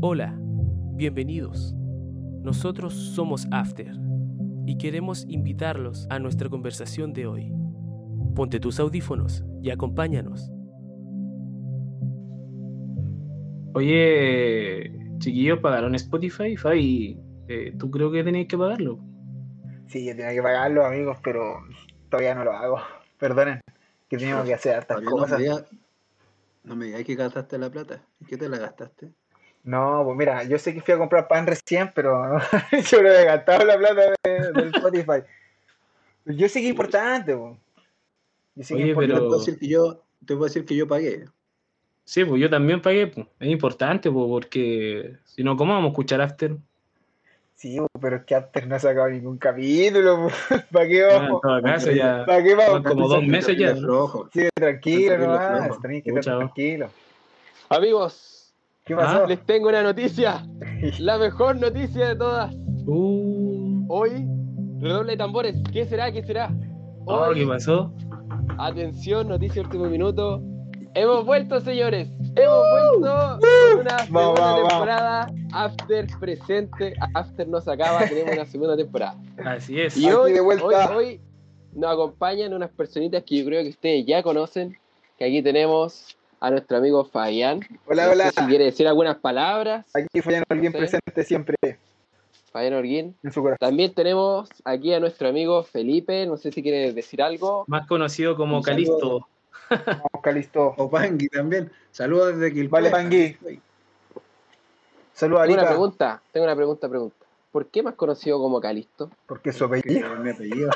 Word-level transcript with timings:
Hola, 0.00 0.32
bienvenidos. 0.94 1.74
Nosotros 2.44 2.94
somos 2.94 3.48
After 3.50 3.90
y 4.64 4.78
queremos 4.78 5.24
invitarlos 5.28 6.06
a 6.08 6.20
nuestra 6.20 6.48
conversación 6.48 7.12
de 7.12 7.26
hoy. 7.26 7.52
Ponte 8.36 8.60
tus 8.60 8.78
audífonos 8.78 9.42
y 9.60 9.70
acompáñanos. 9.70 10.52
Oye, 13.74 14.92
chiquillos, 15.18 15.58
¿pagaron 15.58 15.96
Spotify? 15.96 16.56
Fabi, 16.56 17.18
eh, 17.48 17.74
¿tú 17.76 17.90
creo 17.90 18.12
que 18.12 18.22
tenías 18.22 18.46
que 18.46 18.56
pagarlo? 18.56 19.00
Sí, 19.88 20.06
yo 20.06 20.14
tenía 20.14 20.32
que 20.32 20.42
pagarlo, 20.42 20.86
amigos, 20.86 21.18
pero 21.24 21.56
todavía 22.08 22.36
no 22.36 22.44
lo 22.44 22.52
hago. 22.52 22.78
Perdonen, 23.18 23.60
que 24.08 24.16
teníamos 24.16 24.44
que 24.44 24.54
hacer 24.54 24.76
hartas 24.76 24.98
Todavía 24.98 25.10
no 25.10 25.16
cosas. 25.16 25.38
me 25.38 26.86
digas 26.86 27.00
no 27.00 27.04
que 27.04 27.14
gastaste 27.16 27.58
la 27.58 27.68
plata. 27.68 28.00
¿Y 28.20 28.26
qué 28.26 28.36
te 28.36 28.48
la 28.48 28.58
gastaste? 28.58 29.12
No, 29.64 30.02
pues 30.04 30.16
mira, 30.16 30.44
yo 30.44 30.58
sé 30.58 30.72
que 30.72 30.80
fui 30.80 30.94
a 30.94 30.98
comprar 30.98 31.28
pan 31.28 31.46
recién, 31.46 31.90
pero 31.94 32.38
yo 32.90 33.02
no 33.02 33.08
he 33.10 33.24
gastado 33.24 33.64
la 33.66 33.76
plata 33.76 34.12
de- 34.24 34.52
del 34.52 34.74
Spotify. 34.74 35.22
Yo 36.24 36.48
sé 36.48 36.60
que 36.60 36.66
es 36.66 36.70
importante, 36.70 37.34
po. 37.36 37.56
Yo 38.54 38.64
sé 38.64 38.74
que 38.76 38.82
Oye, 38.82 38.92
es 38.92 38.96
Te 38.96 39.00
pero- 39.00 39.12
importante. 39.14 39.26
puedo 39.28 39.38
decir 39.40 39.58
que 39.58 39.68
yo, 39.68 40.02
te 40.26 40.34
puedo 40.34 40.44
decir 40.44 40.64
que 40.64 40.76
yo 40.76 40.88
pagué. 40.88 41.24
Sí, 42.04 42.24
pues 42.24 42.40
yo 42.40 42.48
también 42.48 42.80
pagué. 42.80 43.06
pues. 43.08 43.26
Es 43.40 43.48
importante, 43.48 44.10
pues, 44.10 44.26
porque 44.28 45.16
si 45.26 45.44
no, 45.44 45.56
¿cómo 45.56 45.74
vamos 45.74 45.88
a 45.88 45.92
escuchar 45.92 46.20
After? 46.22 46.56
Sí, 47.54 47.76
po, 47.78 47.88
pero 48.00 48.16
es 48.16 48.24
que 48.24 48.34
antes 48.36 48.66
no 48.66 48.76
he 48.76 48.80
sacado 48.80 49.08
ningún 49.08 49.36
capítulo. 49.36 50.28
po. 50.28 50.56
¿Para 50.72 50.86
qué 50.88 51.04
Ah, 51.04 51.18
vamos? 51.18 51.40
caso, 51.64 51.90
ya 51.90 52.24
¿Para 52.24 52.42
qué 52.42 52.54
vamos? 52.54 52.72
van 52.82 52.82
como 52.94 53.08
dos 53.08 53.22
meses 53.24 53.56
ya. 53.58 53.74
Sigue 54.32 54.48
tranquilo 54.54 55.10
Terrible 55.10 55.26
nomás, 55.26 55.66
flojo. 55.66 55.80
tenés 55.82 56.02
que 56.04 56.10
Pucha, 56.10 56.20
estar 56.20 56.38
tranquilo. 56.38 56.90
Amigos, 57.68 58.37
¿Qué 58.88 58.94
Ah, 58.94 58.96
pasó? 58.96 59.26
les 59.26 59.44
tengo 59.46 59.68
una 59.68 59.82
noticia. 59.82 60.44
La 60.98 61.18
mejor 61.18 61.56
noticia 61.60 62.08
de 62.08 62.16
todas. 62.16 62.54
Uh, 62.86 63.84
Hoy, 63.88 64.26
redoble 64.80 65.12
de 65.12 65.16
tambores. 65.18 65.54
¿Qué 65.72 65.84
será? 65.84 66.10
¿Qué 66.10 66.22
será? 66.24 66.50
oh, 67.04 67.14
Hoy, 67.28 67.40
¿qué 67.40 67.46
pasó? 67.46 67.92
atención, 68.58 69.28
noticia 69.28 69.62
último 69.62 69.84
minuto. 69.86 70.42
Hemos 70.94 71.24
vuelto, 71.24 71.60
señores. 71.60 72.08
Hemos 72.34 72.62
vuelto 72.70 73.38
con 73.40 73.80
una 73.80 73.98
segunda 74.00 74.32
vamos. 74.40 74.68
temporada. 74.68 75.26
After 75.52 76.06
presente. 76.18 76.94
After 77.14 77.46
no 77.46 77.60
se 77.60 77.70
acaba. 77.70 78.00
Tenemos 78.08 78.32
una 78.32 78.44
segunda 78.46 78.76
temporada. 78.76 79.14
Así 79.44 79.80
es. 79.80 79.96
Y 79.96 80.10
hoy, 80.10 80.32
de 80.32 80.40
vuelta. 80.40 80.90
hoy, 80.90 80.96
hoy 80.96 81.20
nos 81.74 81.92
acompañan 81.92 82.52
unas 82.54 82.70
personitas 82.70 83.22
que 83.24 83.36
yo 83.38 83.44
creo 83.44 83.62
que 83.62 83.68
ustedes 83.68 84.06
ya 84.06 84.22
conocen. 84.22 84.76
Que 85.18 85.26
aquí 85.26 85.42
tenemos 85.42 86.16
a 86.40 86.50
nuestro 86.50 86.76
amigo 86.78 87.04
Fabián. 87.04 87.60
Hola, 87.86 88.04
No 88.04 88.08
sé 88.10 88.14
hola. 88.14 88.30
si 88.30 88.44
quiere 88.46 88.64
decir 88.66 88.86
algunas 88.88 89.16
palabras. 89.16 89.86
Aquí 89.94 90.20
alguien 90.48 90.72
Sí. 90.72 90.78
presente 90.78 91.24
siempre 91.24 91.56
Fabián 92.52 92.74
Orguín. 92.74 93.16
en 93.22 93.32
su 93.32 93.42
corazón. 93.42 93.58
También 93.60 93.92
tenemos 93.94 94.48
aquí 94.64 94.94
a 94.94 95.00
nuestro 95.00 95.28
amigo 95.28 95.62
Felipe. 95.64 96.26
No 96.26 96.36
sé 96.36 96.50
si 96.52 96.62
quiere 96.62 96.92
decir 96.92 97.22
algo. 97.22 97.64
Más 97.66 97.86
conocido 97.86 98.36
como 98.36 98.58
Un. 98.58 98.62
Calisto. 98.62 99.26
Calisto. 100.22 100.74
O 100.78 100.88
Pangui 100.90 101.28
también. 101.28 101.70
Saludos 101.90 102.36
desde 102.38 102.54
Quilpue. 102.54 102.80
Vale, 102.80 102.90
Pangui. 102.90 103.36
Saludos 105.12 105.42
a 105.42 105.46
Tengo 105.46 105.58
una 105.60 105.68
pregunta. 105.68 106.22
Tengo 106.32 106.44
una 106.46 106.56
pregunta, 106.56 106.88
pregunta. 106.88 107.16
¿Por 107.50 107.66
qué 107.66 107.82
más 107.82 107.94
conocido 107.94 108.38
como 108.38 108.60
Calisto? 108.60 109.10
porque 109.26 109.52
su 109.52 109.64
apellido. 109.64 110.14
es 110.14 110.20
mi 110.20 110.30
apellido. 110.30 110.70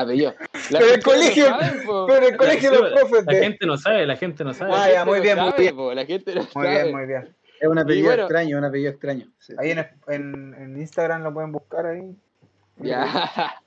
Apellido. 0.00 0.34
Pero 0.70 0.86
el 0.86 1.02
colegio, 1.02 1.50
no 1.50 1.58
saben, 1.60 1.84
po. 1.86 2.06
Pero 2.06 2.26
el 2.28 2.36
colegio 2.36 2.70
Sí, 2.70 2.76
los 2.80 2.92
profes 2.92 3.26
La 3.26 3.32
de... 3.32 3.40
gente 3.40 3.66
no 3.66 3.76
sabe, 3.78 4.06
la 4.06 4.16
gente 4.16 4.44
no 4.44 4.54
sabe. 4.54 4.72
Ah, 4.74 4.90
ya, 4.92 5.04
muy 5.04 5.20
bien, 5.20 5.38
muy 5.38 5.52
bien. 5.58 5.96
La 5.96 6.04
gente 6.06 6.34
no 6.34 6.42
Muy 6.42 6.50
sabe. 6.52 6.70
bien, 6.70 6.96
muy 6.96 7.06
bien. 7.06 7.34
Es 7.60 7.68
un 7.68 7.78
apellido 7.78 8.06
bueno. 8.08 8.22
extraño, 8.24 8.58
un 8.58 8.64
apellido 8.64 8.90
extraño. 8.90 9.26
Sí. 9.38 9.54
Ahí 9.58 9.70
en, 9.72 9.78
en, 10.08 10.54
en 10.54 10.76
Instagram 10.80 11.22
lo 11.22 11.34
pueden 11.34 11.52
buscar 11.52 11.86
ahí. 11.86 12.14
Ya. 12.78 13.54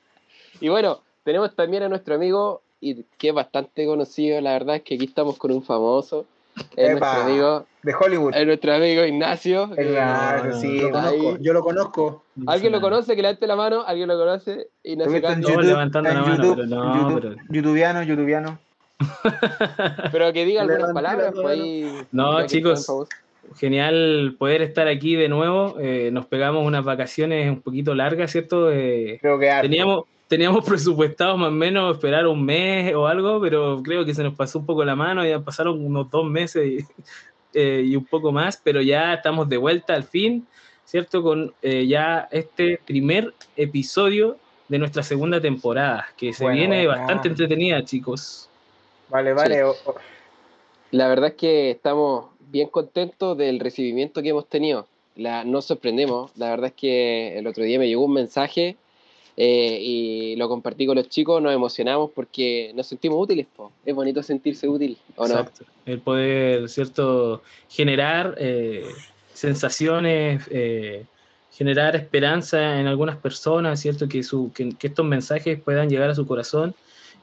Y 0.63 0.69
bueno, 0.69 1.01
tenemos 1.23 1.55
también 1.55 1.81
a 1.81 1.89
nuestro 1.89 2.13
amigo, 2.13 2.61
y 2.79 3.03
que 3.17 3.29
es 3.29 3.33
bastante 3.33 3.83
conocido, 3.87 4.39
la 4.41 4.53
verdad 4.53 4.75
es 4.75 4.83
que 4.83 4.93
aquí 4.93 5.05
estamos 5.05 5.37
con 5.39 5.51
un 5.51 5.63
famoso. 5.63 6.27
Es 6.75 6.91
Epa. 6.91 7.13
nuestro 7.13 7.21
amigo, 7.23 7.65
De 7.83 7.93
Hollywood. 7.99 8.35
es 8.35 8.45
nuestro 8.45 8.73
amigo 8.73 9.03
Ignacio. 9.05 9.67
No, 9.67 10.53
sí. 10.59 10.79
Lo 10.81 10.85
Ahí. 10.99 11.17
conozco, 11.17 11.37
yo 11.41 11.53
lo 11.53 11.61
conozco. 11.61 12.23
¿Alguien 12.47 12.71
lo 12.71 12.81
conoce? 12.81 13.15
Que 13.15 13.21
levante 13.21 13.47
la 13.47 13.55
mano. 13.55 13.83
¿Alguien 13.85 14.07
lo 14.07 14.17
conoce? 14.17 14.67
Ignacio 14.83 15.13
visto 15.13 15.29
en 15.31 15.41
YouTube, 15.41 15.61
levantando 15.63 16.09
en 16.09 16.15
la 16.15 16.21
mano, 16.21 16.35
YouTube, 16.35 16.55
pero 16.55 16.67
no, 16.67 16.95
YouTube, 17.01 17.21
pero- 17.21 17.35
youtubiano, 17.49 18.03
youtubiano. 18.03 18.59
Pero 20.11 20.31
que 20.31 20.45
diga 20.45 20.61
algunas 20.61 20.93
palabras, 20.93 21.31
pues 21.33 21.47
ahí. 21.47 21.91
No, 22.11 22.45
chicos. 22.45 22.87
Genial 23.57 24.35
poder 24.37 24.61
estar 24.61 24.87
aquí 24.87 25.15
de 25.15 25.27
nuevo. 25.27 25.75
Eh, 25.79 26.09
nos 26.13 26.25
pegamos 26.27 26.65
unas 26.65 26.83
vacaciones 26.85 27.49
un 27.49 27.61
poquito 27.61 27.95
largas, 27.95 28.31
¿cierto? 28.31 28.71
Eh, 28.71 29.17
Creo 29.21 29.39
que 29.39 29.49
harto. 29.49 29.63
teníamos, 29.67 30.03
teníamos 30.31 30.63
presupuestado 30.65 31.35
más 31.35 31.49
o 31.49 31.51
menos 31.51 31.97
esperar 31.97 32.25
un 32.25 32.41
mes 32.45 32.95
o 32.95 33.05
algo, 33.05 33.41
pero 33.41 33.83
creo 33.83 34.05
que 34.05 34.15
se 34.15 34.23
nos 34.23 34.33
pasó 34.33 34.59
un 34.59 34.65
poco 34.65 34.85
la 34.85 34.95
mano, 34.95 35.25
ya 35.27 35.41
pasaron 35.41 35.85
unos 35.85 36.09
dos 36.09 36.25
meses 36.25 36.65
y, 36.65 36.77
eh, 37.53 37.83
y 37.85 37.97
un 37.97 38.05
poco 38.05 38.31
más, 38.31 38.55
pero 38.63 38.81
ya 38.81 39.13
estamos 39.13 39.49
de 39.49 39.57
vuelta 39.57 39.93
al 39.93 40.05
fin, 40.05 40.47
¿cierto? 40.85 41.21
Con 41.21 41.53
eh, 41.61 41.85
ya 41.85 42.29
este 42.31 42.79
primer 42.85 43.33
episodio 43.57 44.37
de 44.69 44.79
nuestra 44.79 45.03
segunda 45.03 45.41
temporada, 45.41 46.07
que 46.15 46.31
se 46.31 46.45
Bueno, 46.45 46.59
viene 46.59 46.87
bueno. 46.87 46.91
bastante 46.97 47.27
entretenida, 47.27 47.83
chicos. 47.83 48.47
Vale, 49.09 49.33
vale. 49.33 49.63
o- 49.65 49.75
o- 49.85 49.95
La 50.91 51.09
verdad 51.09 51.31
es 51.31 51.35
que 51.35 51.71
estamos 51.71 52.27
bien 52.51 52.69
contentos 52.69 53.37
del 53.37 53.59
recibimiento 53.59 54.21
que 54.21 54.29
hemos 54.29 54.47
tenido. 54.47 54.87
La, 55.17 55.43
nos 55.43 55.65
sorprendemos. 55.65 56.31
La 56.37 56.51
verdad 56.51 56.67
es 56.67 56.73
que 56.73 57.37
el 57.37 57.47
otro 57.47 57.65
día 57.65 57.79
me 57.79 57.87
llegó 57.89 58.05
un 58.05 58.13
mensaje 58.13 58.77
eh, 59.37 59.79
y 59.81 60.35
lo 60.35 60.47
compartí 60.49 60.85
con 60.85 60.95
los 60.95 61.09
chicos. 61.09 61.41
Nos 61.41 61.53
emocionamos 61.53 62.11
porque 62.13 62.71
nos 62.75 62.87
sentimos 62.87 63.21
útiles. 63.21 63.47
po. 63.55 63.71
Es 63.85 63.95
bonito 63.95 64.21
sentirse 64.23 64.67
útil, 64.67 64.97
¿o 65.15 65.27
no? 65.27 65.39
Exacto. 65.39 65.65
El 65.85 65.99
poder, 65.99 66.69
¿cierto? 66.69 67.41
Generar 67.69 68.35
eh, 68.37 68.85
sensaciones, 69.33 70.43
eh, 70.51 71.05
generar 71.51 71.95
esperanza 71.95 72.79
en 72.79 72.87
algunas 72.87 73.17
personas, 73.17 73.79
¿cierto? 73.79 74.07
Que, 74.07 74.23
su, 74.23 74.51
que, 74.53 74.73
que 74.77 74.87
estos 74.87 75.05
mensajes 75.05 75.59
puedan 75.59 75.89
llegar 75.89 76.09
a 76.09 76.15
su 76.15 76.25
corazón. 76.25 76.73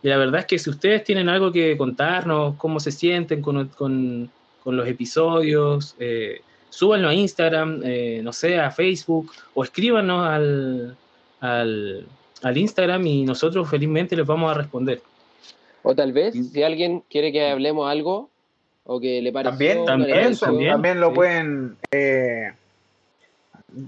Y 0.02 0.08
la 0.08 0.16
verdad 0.16 0.40
es 0.40 0.46
que 0.46 0.58
si 0.58 0.70
ustedes 0.70 1.02
tienen 1.04 1.28
algo 1.28 1.50
que 1.50 1.76
contarnos, 1.76 2.54
cómo 2.56 2.78
se 2.78 2.92
sienten 2.92 3.42
con, 3.42 3.68
con, 3.68 4.30
con 4.62 4.76
los 4.76 4.86
episodios, 4.86 5.96
eh, 5.98 6.40
súbanlo 6.70 7.08
a 7.08 7.14
Instagram, 7.14 7.80
eh, 7.84 8.20
no 8.22 8.32
sé, 8.32 8.60
a 8.60 8.70
Facebook, 8.70 9.32
o 9.54 9.64
escríbanos 9.64 10.26
al, 10.26 10.96
al, 11.40 12.06
al 12.42 12.56
Instagram 12.56 13.06
y 13.06 13.24
nosotros 13.24 13.68
felizmente 13.68 14.16
les 14.16 14.26
vamos 14.26 14.50
a 14.50 14.54
responder. 14.54 15.00
O 15.82 15.94
tal 15.94 16.12
vez, 16.12 16.34
si 16.52 16.62
alguien 16.62 17.02
quiere 17.08 17.32
que 17.32 17.48
hablemos 17.50 17.88
algo 17.90 18.28
o 18.84 19.00
que 19.00 19.22
le 19.22 19.32
pareció, 19.32 19.50
También, 19.50 19.84
también, 19.84 20.36
también. 20.38 20.72
También 20.72 21.00
lo 21.00 21.08
sí. 21.10 21.14
pueden. 21.14 21.76
eh, 21.90 22.52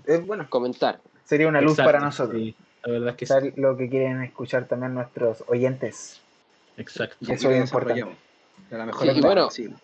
eh, 0.07 0.23
bueno, 0.27 0.47
comentar. 0.49 1.01
sería 1.25 1.49
una 1.49 1.61
luz 1.61 1.73
Exacto, 1.73 1.89
para 1.93 2.05
nosotros. 2.05 2.41
sí, 2.41 2.55
la 2.85 2.93
verdad 2.93 3.09
es 3.11 3.17
que 3.17 3.27
sí. 3.27 3.53
Lo 3.57 3.77
que 3.77 3.89
quieren 3.89 4.23
escuchar 4.23 4.67
también 4.67 4.95
nuestros 4.95 5.43
oyentes. 5.49 6.21
Exacto. 6.77 7.17
Eso 7.23 7.33
Aquí 7.33 7.45
lo 7.45 7.51
es 7.53 7.61
importante. 7.63 8.17
De 8.71 8.79
la 8.79 8.87
mejor 8.87 9.03
Sí, 9.03 9.07
y 9.07 9.09
manera 9.11 9.27
bueno, 9.29 9.45
posible. 9.47 9.77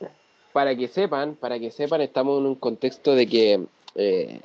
para 0.52 0.76
que 0.76 0.88
sepan, 0.88 1.34
para 1.34 1.58
que 1.58 1.70
sepan, 1.70 2.00
estamos 2.02 2.38
en 2.40 2.46
un 2.46 2.54
contexto 2.54 3.14
de 3.14 3.26
que 3.26 3.64
eh, 3.96 4.40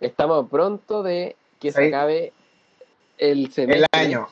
estamos 0.00 0.48
pronto 0.48 1.02
de 1.02 1.36
que 1.60 1.72
se 1.72 1.80
Ahí. 1.80 1.88
acabe 1.88 2.32
el 3.18 3.44
El 3.46 3.52
semestre. 3.52 3.86
año. 3.92 4.28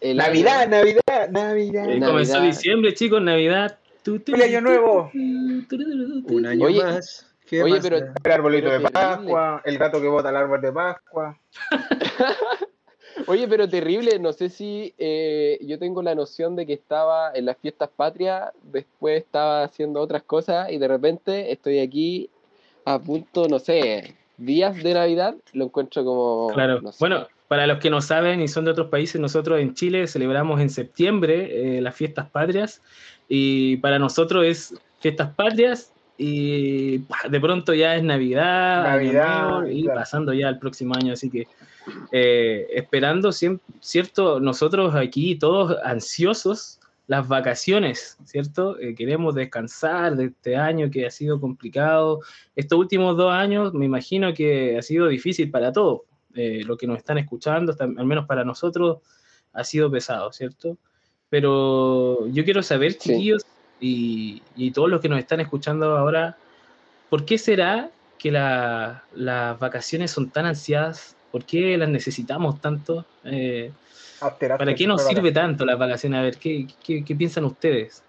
el 0.00 0.16
Navidad, 0.16 0.62
año. 0.62 0.70
Navidad, 0.70 1.28
Navidad. 1.30 1.84
Navidad. 1.86 2.08
comenzó 2.08 2.40
diciembre, 2.40 2.94
chicos, 2.94 3.22
Navidad. 3.22 3.78
Feliz 4.04 4.44
año 4.44 4.60
nuevo. 4.60 5.10
Un 5.14 6.46
año 6.46 6.66
Oye, 6.66 6.82
más. 6.82 7.26
¿Qué 7.46 7.62
oye, 7.62 7.74
más 7.74 7.82
pero-? 7.82 7.96
El 7.98 8.32
arbolito 8.32 8.64
Pero 8.68 8.78
de 8.78 8.84
terrible. 8.84 8.90
Pascua, 8.92 9.62
el 9.64 9.78
gato 9.78 10.00
que 10.00 10.08
bota 10.08 10.30
el 10.30 10.36
árbol 10.36 10.60
de 10.60 10.72
Pascua. 10.72 11.38
Oye, 13.28 13.48
pero 13.48 13.66
terrible, 13.68 14.18
no 14.18 14.32
sé 14.34 14.50
si 14.50 14.94
eh, 14.98 15.58
yo 15.62 15.78
tengo 15.78 16.02
la 16.02 16.14
noción 16.14 16.54
de 16.54 16.66
que 16.66 16.74
estaba 16.74 17.32
en 17.34 17.46
las 17.46 17.56
fiestas 17.56 17.88
patrias, 17.88 18.50
después 18.62 19.22
estaba 19.22 19.64
haciendo 19.64 20.00
otras 20.02 20.22
cosas 20.22 20.70
y 20.70 20.76
de 20.78 20.86
repente 20.86 21.50
estoy 21.50 21.78
aquí 21.78 22.28
a 22.84 22.98
punto, 22.98 23.48
no 23.48 23.58
sé, 23.58 24.14
días 24.36 24.82
de 24.82 24.94
Navidad, 24.94 25.34
lo 25.52 25.66
encuentro 25.66 26.04
como... 26.04 26.48
Claro. 26.52 26.80
no 26.80 26.92
sé. 26.92 26.98
Bueno, 27.00 27.26
para 27.48 27.66
los 27.66 27.78
que 27.78 27.90
no 27.90 28.00
saben 28.00 28.40
y 28.40 28.48
son 28.48 28.64
de 28.64 28.72
otros 28.72 28.88
países, 28.88 29.20
nosotros 29.20 29.60
en 29.60 29.74
Chile 29.74 30.06
celebramos 30.06 30.60
en 30.60 30.68
septiembre 30.70 31.78
eh, 31.78 31.80
las 31.80 31.94
fiestas 31.94 32.28
patrias 32.30 32.82
y 33.28 33.76
para 33.78 33.98
nosotros 33.98 34.44
es 34.44 34.74
fiestas 35.00 35.32
patrias 35.34 35.92
y 36.18 36.98
¡pah! 37.00 37.28
de 37.28 37.40
pronto 37.40 37.74
ya 37.74 37.94
es 37.96 38.02
Navidad, 38.02 38.84
Navidad, 38.84 39.48
Nuevo, 39.50 39.68
y 39.68 39.82
claro. 39.84 40.00
pasando 40.00 40.32
ya 40.32 40.48
al 40.48 40.58
próximo 40.58 40.94
año, 40.96 41.12
así 41.12 41.30
que 41.30 41.46
eh, 42.10 42.66
esperando, 42.74 43.28
siem- 43.30 43.60
cierto, 43.80 44.40
nosotros 44.40 44.94
aquí 44.94 45.36
todos 45.38 45.76
ansiosos 45.84 46.80
las 47.06 47.28
vacaciones, 47.28 48.18
¿cierto? 48.24 48.78
Eh, 48.80 48.94
queremos 48.94 49.34
descansar 49.34 50.16
de 50.16 50.26
este 50.26 50.56
año 50.56 50.90
que 50.90 51.06
ha 51.06 51.10
sido 51.10 51.40
complicado. 51.40 52.20
Estos 52.56 52.78
últimos 52.78 53.16
dos 53.16 53.32
años 53.32 53.72
me 53.74 53.84
imagino 53.86 54.34
que 54.34 54.76
ha 54.76 54.82
sido 54.82 55.06
difícil 55.06 55.50
para 55.50 55.72
todos. 55.72 56.00
Eh, 56.34 56.62
lo 56.64 56.76
que 56.76 56.86
nos 56.86 56.98
están 56.98 57.18
escuchando, 57.18 57.74
al 57.78 58.04
menos 58.06 58.26
para 58.26 58.44
nosotros, 58.44 58.98
ha 59.52 59.64
sido 59.64 59.90
pesado, 59.90 60.32
¿cierto? 60.32 60.76
Pero 61.30 62.26
yo 62.28 62.44
quiero 62.44 62.62
saber, 62.62 62.92
Sí. 62.92 62.98
chiquillos, 62.98 63.44
y, 63.80 64.42
y 64.56 64.70
todos 64.70 64.88
los 64.90 65.00
que 65.00 65.08
nos 65.08 65.18
están 65.18 65.40
escuchando 65.40 65.96
ahora, 65.96 66.36
¿por 67.08 67.24
qué 67.24 67.38
será 67.38 67.90
que 68.18 68.30
la- 68.32 69.04
las 69.14 69.58
vacaciones 69.58 70.10
son 70.10 70.30
tan 70.30 70.46
ansiadas? 70.46 71.14
¿Por 71.30 71.44
qué 71.44 71.76
las 71.78 71.88
necesitamos 71.88 72.60
tanto? 72.60 73.04
Eh, 73.24 73.70
¿Para 74.20 74.32
after, 74.32 74.74
qué 74.74 74.86
nos 74.86 75.02
sirve 75.04 75.32
tanto 75.32 75.64
las 75.64 75.78
vacaciones? 75.78 76.18
A 76.18 76.22
ver, 76.22 76.36
¿qué, 76.36 76.66
qué, 76.84 77.04
qué 77.04 77.14
piensan 77.14 77.44
ustedes? 77.44 78.02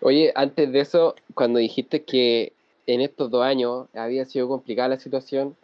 Oye, 0.00 0.32
antes 0.34 0.70
de 0.72 0.80
eso, 0.80 1.14
cuando 1.34 1.58
dijiste 1.58 2.02
que 2.04 2.52
en 2.86 3.00
estos 3.00 3.30
dos 3.30 3.44
años 3.44 3.86
había 3.94 4.24
sido 4.24 4.48
complicada 4.48 4.88
la 4.90 4.98
situación, 4.98 5.56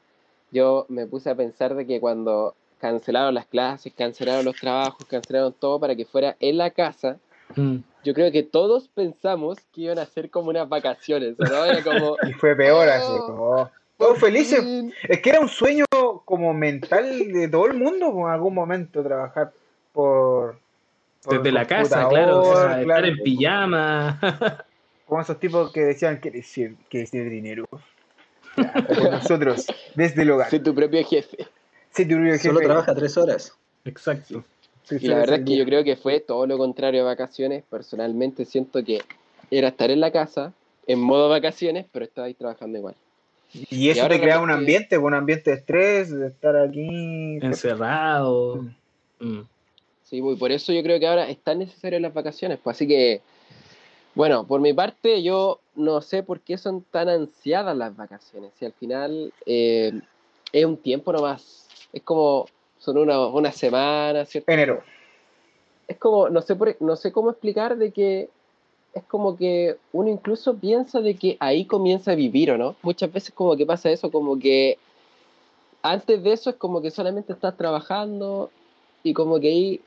yo 0.50 0.86
me 0.88 1.06
puse 1.06 1.30
a 1.30 1.34
pensar 1.34 1.74
de 1.74 1.86
que 1.86 2.00
cuando 2.00 2.54
cancelaron 2.78 3.34
las 3.34 3.46
clases, 3.46 3.92
cancelaron 3.96 4.44
los 4.44 4.56
trabajos, 4.56 5.06
cancelaron 5.06 5.52
todo 5.52 5.78
para 5.78 5.94
que 5.94 6.04
fuera 6.04 6.36
en 6.40 6.56
la 6.58 6.70
casa, 6.70 7.18
Mm, 7.54 7.78
yo 8.02 8.14
creo 8.14 8.32
que 8.32 8.42
todos 8.42 8.88
pensamos 8.88 9.58
que 9.74 9.82
iban 9.82 9.98
a 9.98 10.06
ser 10.06 10.30
como 10.30 10.48
unas 10.48 10.66
vacaciones, 10.68 11.34
¿no? 11.38 11.64
Era 11.66 11.82
como... 11.82 12.16
Y 12.26 12.32
fue 12.32 12.56
peor 12.56 12.88
así, 12.88 13.12
Oh. 13.12 13.26
como, 13.26 13.44
oh, 13.50 13.70
todos 13.98 14.18
felices. 14.18 14.60
fin. 14.60 14.90
Es 15.06 15.20
que 15.20 15.28
era 15.28 15.40
un 15.40 15.48
sueño 15.48 15.84
como 16.24 16.54
mental 16.54 17.30
de 17.30 17.48
todo 17.48 17.66
el 17.66 17.74
mundo, 17.74 18.10
pues, 18.10 18.24
en 18.24 18.30
algún 18.30 18.54
momento 18.54 19.02
trabajar 19.02 19.52
por. 19.92 20.58
por 21.22 21.38
Desde 21.38 21.52
la 21.52 21.66
casa, 21.66 22.08
claro, 22.08 22.40
o 22.40 22.42
computador, 22.42 22.68
sea, 22.70 22.80
estar 22.80 22.84
claro, 22.84 23.06
en 23.06 23.16
pijama. 23.22 24.20
Como 25.06 25.20
esos 25.20 25.38
tipos 25.38 25.72
que 25.72 25.80
decían 25.80 26.20
que 26.20 26.30
decir, 26.30 26.76
que 26.88 26.98
decir 26.98 27.28
dinero. 27.28 27.66
Ya, 28.56 28.72
nosotros, 29.10 29.66
desde 29.94 30.22
el 30.22 30.30
hogar. 30.30 30.50
Ser 30.50 30.62
tu 30.62 30.74
propio 30.74 31.04
jefe. 31.04 31.46
Sí, 31.90 32.04
tu 32.06 32.14
propio 32.14 32.38
Solo 32.38 32.60
jefe, 32.60 32.66
trabaja 32.66 32.94
tres 32.94 33.16
horas. 33.16 33.56
Exacto. 33.84 34.44
Y 34.90 35.06
la 35.06 35.18
verdad 35.18 35.40
es 35.40 35.44
que 35.44 35.56
yo 35.56 35.64
creo 35.64 35.84
que 35.84 35.96
fue 35.96 36.20
todo 36.20 36.46
lo 36.46 36.58
contrario 36.58 37.02
a 37.02 37.04
vacaciones. 37.04 37.64
Personalmente 37.68 38.44
siento 38.44 38.84
que 38.84 39.00
era 39.50 39.68
estar 39.68 39.90
en 39.90 40.00
la 40.00 40.10
casa, 40.10 40.52
en 40.86 40.98
modo 41.00 41.28
vacaciones, 41.28 41.86
pero 41.92 42.04
estabais 42.04 42.36
trabajando 42.36 42.78
igual. 42.78 42.94
Y 43.52 43.90
eso 43.90 44.02
ahora 44.02 44.14
te 44.14 44.22
crea 44.22 44.40
un 44.40 44.50
ambiente, 44.50 44.96
un 44.96 45.14
ambiente 45.14 45.50
de 45.50 45.56
estrés, 45.56 46.10
de 46.10 46.26
estar 46.26 46.56
aquí. 46.56 47.38
Encerrado. 47.42 48.64
Mm. 49.20 49.40
Sí, 50.12 50.20
pues, 50.20 50.36
y 50.36 50.38
por 50.38 50.52
eso 50.52 50.74
yo 50.74 50.82
creo 50.82 51.00
que 51.00 51.06
ahora 51.06 51.30
es 51.30 51.38
tan 51.38 51.58
necesario 51.60 51.98
las 51.98 52.12
vacaciones. 52.12 52.58
Pues 52.62 52.76
así 52.76 52.86
que, 52.86 53.22
bueno, 54.14 54.46
por 54.46 54.60
mi 54.60 54.74
parte, 54.74 55.22
yo 55.22 55.60
no 55.74 56.02
sé 56.02 56.22
por 56.22 56.40
qué 56.40 56.58
son 56.58 56.82
tan 56.82 57.08
ansiadas 57.08 57.74
las 57.74 57.96
vacaciones. 57.96 58.52
Si 58.58 58.66
al 58.66 58.74
final 58.74 59.32
eh, 59.46 59.90
es 60.52 60.64
un 60.66 60.76
tiempo 60.76 61.14
nomás. 61.14 61.66
Es 61.94 62.02
como, 62.02 62.44
son 62.76 62.98
una, 62.98 63.26
una 63.26 63.52
semana, 63.52 64.26
¿cierto? 64.26 64.52
Enero. 64.52 64.82
es 65.88 65.96
como, 65.96 66.28
no 66.28 66.42
sé, 66.42 66.56
por- 66.56 66.76
no 66.80 66.94
sé 66.96 67.10
cómo 67.10 67.30
explicar 67.30 67.78
de 67.78 67.90
que 67.90 68.28
es 68.92 69.04
como 69.04 69.34
que 69.38 69.78
uno 69.94 70.10
incluso 70.10 70.54
piensa 70.56 71.00
de 71.00 71.14
que 71.16 71.38
ahí 71.40 71.64
comienza 71.64 72.12
a 72.12 72.16
vivir, 72.16 72.50
¿o 72.50 72.58
no? 72.58 72.76
Muchas 72.82 73.10
veces 73.10 73.32
como 73.34 73.56
que 73.56 73.64
pasa 73.64 73.90
eso, 73.90 74.10
como 74.10 74.38
que 74.38 74.76
antes 75.80 76.22
de 76.22 76.32
eso 76.34 76.50
es 76.50 76.56
como 76.56 76.82
que 76.82 76.90
solamente 76.90 77.32
estás 77.32 77.56
trabajando 77.56 78.50
y 79.02 79.14
como 79.14 79.40
que 79.40 79.48
ahí, 79.48 79.80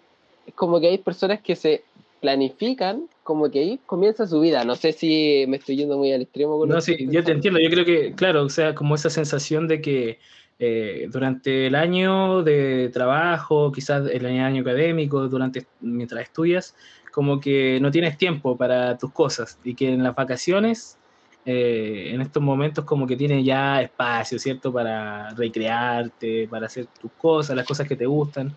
como 0.53 0.80
que 0.80 0.89
hay 0.89 0.97
personas 1.00 1.42
que 1.42 1.56
se 1.56 1.83
planifican, 2.21 3.07
como 3.24 3.50
que 3.50 3.59
ahí 3.59 3.80
comienza 3.86 4.27
su 4.27 4.39
vida. 4.39 4.63
No 4.63 4.75
sé 4.75 4.94
si 4.94 5.45
me 5.47 5.57
estoy 5.57 5.77
yendo 5.77 5.97
muy 5.97 6.12
al 6.12 6.21
extremo 6.21 6.59
con 6.59 6.69
No, 6.69 6.81
sí, 6.81 7.07
yo 7.09 7.24
te 7.24 7.31
entiendo. 7.31 7.59
Yo 7.59 7.69
creo 7.69 7.86
que, 7.86 8.13
claro, 8.13 8.44
o 8.44 8.50
sea, 8.50 8.75
como 8.75 8.95
esa 8.95 9.09
sensación 9.09 9.68
de 9.68 9.81
que 9.81 10.19
eh, 10.57 11.07
durante 11.12 11.68
el 11.68 11.75
año 11.75 12.42
de 12.42 12.89
trabajo, 12.94 13.71
quizás 13.71 14.09
el 14.09 14.25
año 14.25 14.62
académico, 14.62 15.27
durante 15.27 15.65
mientras 15.81 16.24
estudias, 16.24 16.75
como 17.12 17.39
que 17.39 17.80
no 17.81 17.91
tienes 17.91 18.18
tiempo 18.18 18.57
para 18.57 18.98
tus 18.98 19.12
cosas 19.12 19.59
y 19.63 19.75
que 19.75 19.89
en 19.89 20.03
las 20.03 20.15
vacaciones, 20.15 20.98
eh, 21.45 22.12
en 22.13 22.21
estos 22.21 22.41
momentos, 22.41 22.86
como 22.86 23.06
que 23.06 23.15
tienes 23.15 23.45
ya 23.45 23.81
espacio, 23.81 24.39
¿cierto? 24.39 24.71
Para 24.71 25.30
recrearte, 25.31 26.48
para 26.48 26.68
hacer 26.68 26.88
tus 27.00 27.12
cosas, 27.13 27.56
las 27.56 27.68
cosas 27.68 27.88
que 27.88 27.95
te 27.95 28.06
gustan. 28.06 28.53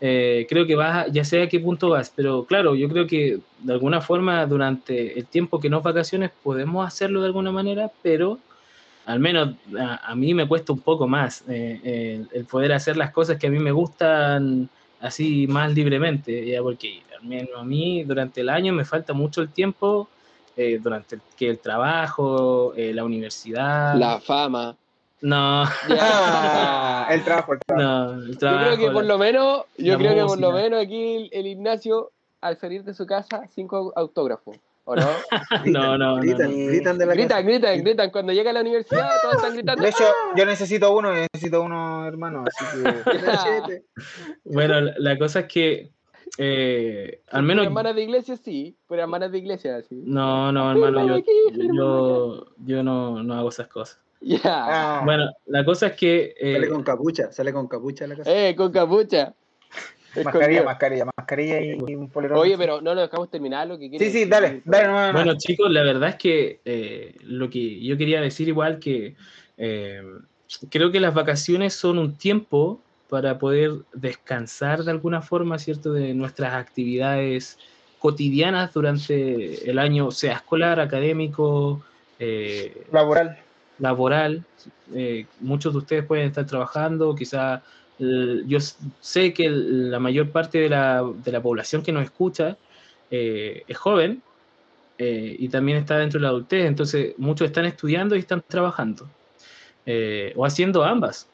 Eh, 0.00 0.46
creo 0.48 0.66
que 0.66 0.76
vas, 0.76 1.10
ya 1.10 1.24
sé 1.24 1.42
a 1.42 1.48
qué 1.48 1.58
punto 1.58 1.90
vas, 1.90 2.12
pero 2.14 2.44
claro, 2.44 2.74
yo 2.74 2.88
creo 2.88 3.06
que 3.06 3.40
de 3.60 3.72
alguna 3.72 4.00
forma 4.02 4.44
durante 4.44 5.18
el 5.18 5.24
tiempo 5.26 5.58
que 5.58 5.70
no 5.70 5.78
es 5.78 5.84
vacaciones 5.84 6.30
podemos 6.42 6.86
hacerlo 6.86 7.20
de 7.20 7.26
alguna 7.28 7.50
manera, 7.50 7.90
pero 8.02 8.38
al 9.06 9.20
menos 9.20 9.54
a, 9.78 10.10
a 10.10 10.14
mí 10.14 10.34
me 10.34 10.46
cuesta 10.46 10.72
un 10.72 10.80
poco 10.80 11.08
más 11.08 11.44
eh, 11.48 11.80
el, 11.82 12.28
el 12.30 12.44
poder 12.44 12.72
hacer 12.72 12.96
las 12.98 13.10
cosas 13.10 13.38
que 13.38 13.46
a 13.46 13.50
mí 13.50 13.58
me 13.58 13.72
gustan 13.72 14.68
así 15.00 15.46
más 15.46 15.72
libremente, 15.72 16.46
ya 16.46 16.62
porque 16.62 17.02
al 17.18 17.26
menos 17.26 17.50
a 17.56 17.64
mí 17.64 18.04
durante 18.04 18.40
el 18.40 18.48
año 18.48 18.72
me 18.72 18.84
falta 18.84 19.12
mucho 19.12 19.40
el 19.42 19.48
tiempo, 19.48 20.08
eh, 20.56 20.78
durante 20.82 21.16
el, 21.16 21.20
que 21.36 21.48
el 21.48 21.58
trabajo, 21.58 22.72
eh, 22.76 22.92
la 22.92 23.04
universidad. 23.04 23.94
La 23.96 24.20
fama. 24.20 24.76
No, 25.22 25.64
Ah, 25.98 27.08
el 27.10 27.24
trabajo, 27.24 27.54
el 27.54 27.58
trabajo. 27.66 27.86
no, 28.14 28.22
el 28.22 28.32
Yo 28.32 28.38
trabajo. 28.38 28.64
creo 28.74 28.78
que 28.88 28.92
por 28.92 29.04
lo 29.04 29.18
menos, 29.18 29.62
yo 29.78 29.96
creo 29.98 30.14
que 30.14 30.24
por 30.24 30.40
lo 30.40 30.52
menos 30.52 30.82
aquí 30.82 31.16
el, 31.16 31.28
el 31.32 31.46
Ignacio, 31.46 32.12
al 32.40 32.58
salir 32.58 32.84
de 32.84 32.94
su 32.94 33.06
casa, 33.06 33.42
cinco 33.54 33.92
autógrafos, 33.96 34.56
¿o 34.84 34.94
no? 34.94 35.06
No, 35.64 35.96
no, 35.96 36.16
no, 36.16 36.16
gritan, 36.20 36.50
no. 36.50 36.66
gritan 36.66 36.98
de 36.98 37.06
la 37.06 37.14
gritan, 37.14 37.28
casa. 37.38 37.42
gritan, 37.48 37.82
gritan. 37.82 38.10
Cuando 38.10 38.32
llega 38.32 38.50
a 38.50 38.52
la 38.52 38.60
universidad, 38.60 39.08
todos 39.22 39.36
están 39.36 39.54
gritando. 39.54 39.82
De 39.82 39.88
hecho, 39.88 40.04
yo 40.36 40.44
necesito 40.46 40.94
uno, 40.94 41.14
yo 41.14 41.26
necesito 41.32 41.62
uno, 41.62 42.06
hermano, 42.06 42.44
así 42.46 42.64
que. 43.68 43.82
Bueno, 44.44 44.80
la, 44.80 44.94
la 44.98 45.18
cosa 45.18 45.40
es 45.40 45.46
que 45.46 45.90
eh, 46.38 47.20
al 47.30 47.42
menos... 47.42 47.64
hermanas 47.64 47.94
de 47.94 48.02
iglesia, 48.02 48.36
sí. 48.36 48.76
Por 48.86 48.98
hermanas 48.98 49.32
de 49.32 49.38
iglesia, 49.38 49.80
sí. 49.82 50.02
No, 50.04 50.52
no, 50.52 50.70
hermano, 50.70 51.00
Hermano 51.00 51.18
yo, 51.18 51.72
yo, 51.74 52.46
yo 52.58 52.82
no, 52.82 53.22
no 53.22 53.34
hago 53.34 53.48
esas 53.48 53.68
cosas. 53.68 53.98
Ya. 54.20 54.40
Ah, 54.44 55.02
Bueno, 55.04 55.30
la 55.46 55.64
cosa 55.64 55.88
es 55.88 55.92
que 55.94 56.34
eh, 56.38 56.54
Sale 56.54 56.68
con 56.68 56.82
capucha, 56.82 57.32
sale 57.32 57.52
con 57.52 57.68
capucha 57.68 58.04
a 58.04 58.08
la 58.08 58.16
casa. 58.16 58.30
Eh, 58.32 58.56
con 58.56 58.72
capucha. 58.72 59.34
mascarilla, 60.24 60.62
mascarilla, 60.62 61.04
mascarilla 61.16 61.60
y 61.60 61.94
un 61.94 62.08
polerón. 62.08 62.38
Oye, 62.38 62.56
pero 62.56 62.80
no 62.80 62.94
nos 62.94 63.04
dejamos 63.04 63.30
terminar 63.30 63.66
lo 63.66 63.78
que 63.78 63.90
quiere 63.90 64.04
Sí, 64.04 64.10
sí, 64.10 64.18
decir. 64.20 64.30
dale, 64.30 64.62
dale, 64.64 64.86
no, 64.86 64.92
no, 64.92 65.06
no. 65.08 65.12
Bueno, 65.12 65.34
chicos, 65.36 65.70
la 65.70 65.82
verdad 65.82 66.10
es 66.10 66.16
que 66.16 66.60
eh, 66.64 67.14
lo 67.22 67.50
que 67.50 67.80
yo 67.80 67.96
quería 67.96 68.20
decir 68.20 68.48
igual 68.48 68.78
que 68.78 69.14
eh, 69.58 70.02
creo 70.70 70.90
que 70.90 71.00
las 71.00 71.14
vacaciones 71.14 71.74
son 71.74 71.98
un 71.98 72.16
tiempo 72.16 72.80
para 73.08 73.38
poder 73.38 73.72
descansar 73.92 74.82
de 74.82 74.90
alguna 74.90 75.22
forma, 75.22 75.58
¿cierto? 75.58 75.92
De 75.92 76.14
nuestras 76.14 76.54
actividades 76.54 77.58
cotidianas 77.98 78.72
durante 78.72 79.70
el 79.70 79.78
año, 79.78 80.10
sea 80.10 80.34
escolar, 80.34 80.80
académico, 80.80 81.82
eh, 82.18 82.86
Laboral. 82.92 83.38
Laboral. 83.78 84.44
Eh, 84.94 85.26
muchos 85.40 85.72
de 85.72 85.78
ustedes 85.78 86.04
pueden 86.04 86.26
estar 86.26 86.46
trabajando, 86.46 87.14
quizá 87.14 87.62
eh, 87.98 88.42
yo 88.46 88.58
sé 89.00 89.32
que 89.32 89.48
la 89.50 89.98
mayor 89.98 90.30
parte 90.30 90.58
de 90.58 90.68
la, 90.68 91.02
de 91.24 91.32
la 91.32 91.42
población 91.42 91.82
que 91.82 91.92
nos 91.92 92.04
escucha 92.04 92.56
eh, 93.10 93.62
es 93.66 93.76
joven 93.76 94.22
eh, 94.98 95.36
y 95.38 95.48
también 95.48 95.78
está 95.78 95.98
dentro 95.98 96.18
de 96.18 96.22
la 96.22 96.30
adultez, 96.30 96.66
entonces 96.66 97.14
muchos 97.18 97.46
están 97.46 97.66
estudiando 97.66 98.16
y 98.16 98.20
están 98.20 98.42
trabajando, 98.46 99.08
eh, 99.84 100.32
o 100.36 100.44
haciendo 100.44 100.84
ambas. 100.84 101.28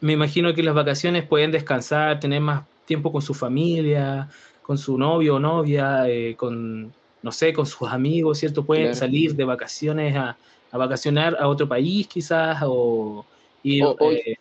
Me 0.00 0.12
imagino 0.12 0.52
que 0.54 0.60
en 0.60 0.66
las 0.66 0.74
vacaciones 0.74 1.24
pueden 1.24 1.50
descansar, 1.50 2.20
tener 2.20 2.40
más 2.40 2.64
tiempo 2.84 3.10
con 3.10 3.22
su 3.22 3.34
familia, 3.34 4.28
con 4.62 4.78
su 4.78 4.98
novio 4.98 5.36
o 5.36 5.38
novia, 5.38 6.08
eh, 6.08 6.34
con, 6.36 6.92
no 7.22 7.32
sé, 7.32 7.52
con 7.52 7.66
sus 7.66 7.88
amigos, 7.88 8.38
¿cierto? 8.38 8.64
Pueden 8.64 8.84
Claro. 8.86 8.98
salir 8.98 9.34
de 9.34 9.44
vacaciones 9.44 10.16
a, 10.16 10.36
a 10.70 10.78
vacacionar 10.78 11.36
a 11.38 11.48
otro 11.48 11.68
país 11.68 12.06
quizás, 12.06 12.58
o 12.64 13.24
ir... 13.62 13.84
O- 13.84 13.96
o- 13.98 14.12
eh, 14.12 14.36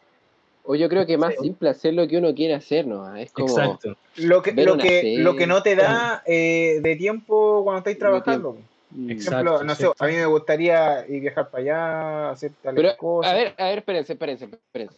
O 0.70 0.76
yo 0.76 0.90
creo 0.90 1.06
que 1.06 1.18
más 1.18 1.34
Sí. 1.36 1.44
simple 1.44 1.70
hacer 1.70 1.94
lo 1.94 2.06
que 2.10 2.18
uno 2.18 2.36
quiere 2.36 2.54
hacer, 2.54 2.86
¿no? 2.86 3.16
Es 3.16 3.32
como. 3.32 3.48
exacto. 3.48 3.96
Lo 4.18 4.42
que, 4.42 4.52
lo 4.52 4.78
que, 4.78 5.00
serie. 5.00 5.20
lo 5.20 5.36
que 5.38 5.48
no 5.48 5.64
te 5.64 5.78
da 5.78 6.22
eh, 6.26 6.82
de 6.82 6.96
tiempo 6.98 7.62
cuando 7.64 7.78
estáis 7.78 7.98
trabajando. 7.98 8.58
Mm. 8.90 9.04
Por 9.08 9.12
Exacto. 9.12 9.36
ejemplo, 9.56 9.64
no 9.64 9.76
sé, 9.76 9.86
a 9.98 10.08
mí 10.08 10.14
me 10.14 10.26
gustaría 10.26 11.06
ir 11.08 11.22
viajar 11.22 11.50
para 11.50 11.62
allá, 11.64 12.30
hacer 12.32 12.52
tales 12.62 12.82
Pero, 12.84 12.98
cosas. 12.98 13.32
a 13.32 13.36
ver, 13.36 13.56
a 13.58 13.64
ver, 13.70 13.78
espérense, 13.78 14.14
espérense, 14.14 14.46
espérense. 14.46 14.98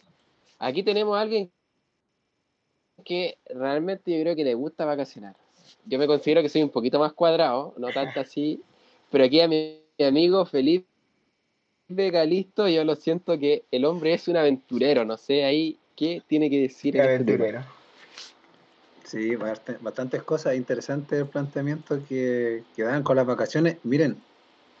Aquí 0.58 0.82
tenemos 0.82 1.16
a 1.16 1.20
alguien 1.20 1.52
que 3.04 3.38
realmente 3.48 4.10
yo 4.12 4.20
creo 4.22 4.34
que 4.34 4.44
le 4.44 4.54
gusta 4.54 4.84
vacacionar. 4.84 5.36
Yo 5.86 5.98
me 6.00 6.08
considero 6.08 6.42
que 6.42 6.48
soy 6.48 6.64
un 6.64 6.70
poquito 6.70 6.98
más 6.98 7.12
cuadrado, 7.12 7.74
no 7.78 7.92
tanto 7.92 8.18
así, 8.20 8.60
pero 9.10 9.24
aquí 9.24 9.40
a 9.40 9.46
mi, 9.46 9.82
mi 9.98 10.04
amigo 10.04 10.44
Felipe 10.46 10.86
Galisto, 11.90 12.68
yo 12.68 12.84
lo 12.84 12.94
siento 12.94 13.38
que 13.38 13.64
el 13.70 13.84
hombre 13.84 14.14
es 14.14 14.28
un 14.28 14.36
aventurero, 14.36 15.04
no 15.04 15.16
sé 15.16 15.44
ahí 15.44 15.78
qué 15.96 16.22
tiene 16.26 16.48
que 16.48 16.60
decir 16.60 16.96
en 16.96 17.02
este 17.02 17.14
aventurero. 17.14 17.64
Sí, 19.04 19.34
bastante- 19.34 19.82
bastantes 19.82 20.22
cosas 20.22 20.54
interesantes 20.54 21.18
el 21.18 21.26
planteamiento 21.26 22.00
que, 22.08 22.62
que 22.76 22.82
dan 22.82 23.02
con 23.02 23.16
las 23.16 23.26
vacaciones. 23.26 23.78
Miren, 23.82 24.22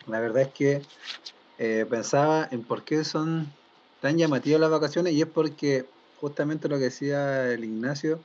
la 0.06 0.20
verdad 0.20 0.42
es 0.42 0.48
que 0.48 0.82
eh, 1.58 1.84
pensaba 1.90 2.48
en 2.52 2.62
por 2.62 2.84
qué 2.84 3.02
son 3.02 3.52
tan 4.00 4.16
llamativas 4.16 4.60
las 4.60 4.70
vacaciones 4.70 5.12
y 5.12 5.20
es 5.20 5.26
porque 5.26 5.86
justamente 6.16 6.68
lo 6.68 6.78
que 6.78 6.84
decía 6.84 7.50
el 7.50 7.64
Ignacio, 7.64 8.20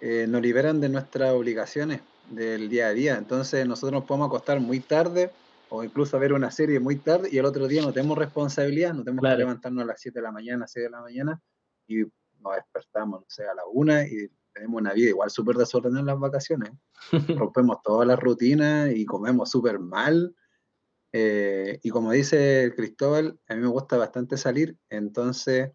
eh, 0.00 0.26
nos 0.28 0.42
liberan 0.42 0.80
de 0.80 0.88
nuestras 0.88 1.32
obligaciones 1.32 2.00
del 2.28 2.68
día 2.68 2.88
a 2.88 2.92
día. 2.92 3.16
Entonces 3.16 3.66
nosotros 3.66 3.92
nos 3.92 4.04
podemos 4.04 4.28
acostar 4.28 4.58
muy 4.60 4.80
tarde 4.80 5.30
o 5.70 5.82
incluso 5.84 6.18
ver 6.18 6.32
una 6.32 6.50
serie 6.50 6.80
muy 6.80 6.96
tarde 6.96 7.28
y 7.32 7.38
el 7.38 7.44
otro 7.46 7.66
día 7.68 7.82
no 7.82 7.92
tenemos 7.92 8.18
responsabilidad, 8.18 8.92
no 8.92 9.02
tenemos 9.04 9.22
Claro. 9.22 9.36
que 9.36 9.40
levantarnos 9.42 9.82
a 9.84 9.86
las 9.86 10.00
7 10.00 10.18
de 10.18 10.22
la 10.22 10.32
mañana, 10.32 10.66
6 10.66 10.84
de 10.84 10.90
la 10.90 11.00
mañana 11.00 11.40
y 11.86 12.02
nos 12.40 12.54
despertamos, 12.56 13.20
no 13.20 13.26
sé, 13.28 13.46
a 13.46 13.54
la 13.54 13.62
una 13.66 14.06
y 14.06 14.28
tenemos 14.52 14.80
una 14.80 14.92
vida 14.92 15.10
igual 15.10 15.30
súper 15.30 15.56
desordenada 15.56 16.00
en 16.00 16.06
las 16.06 16.18
vacaciones. 16.18 16.72
Rompemos 17.52 17.82
todas 17.82 18.06
las 18.06 18.18
rutinas 18.18 18.90
y 18.92 19.04
comemos 19.06 19.50
súper 19.50 19.78
mal. 19.78 20.34
Eh, 21.12 21.78
y 21.82 21.90
como 21.90 22.12
dice 22.12 22.72
Cristóbal, 22.76 23.38
a 23.48 23.54
mí 23.54 23.60
me 23.60 23.66
gusta 23.68 23.96
bastante 23.96 24.36
salir, 24.36 24.76
entonces, 24.90 25.72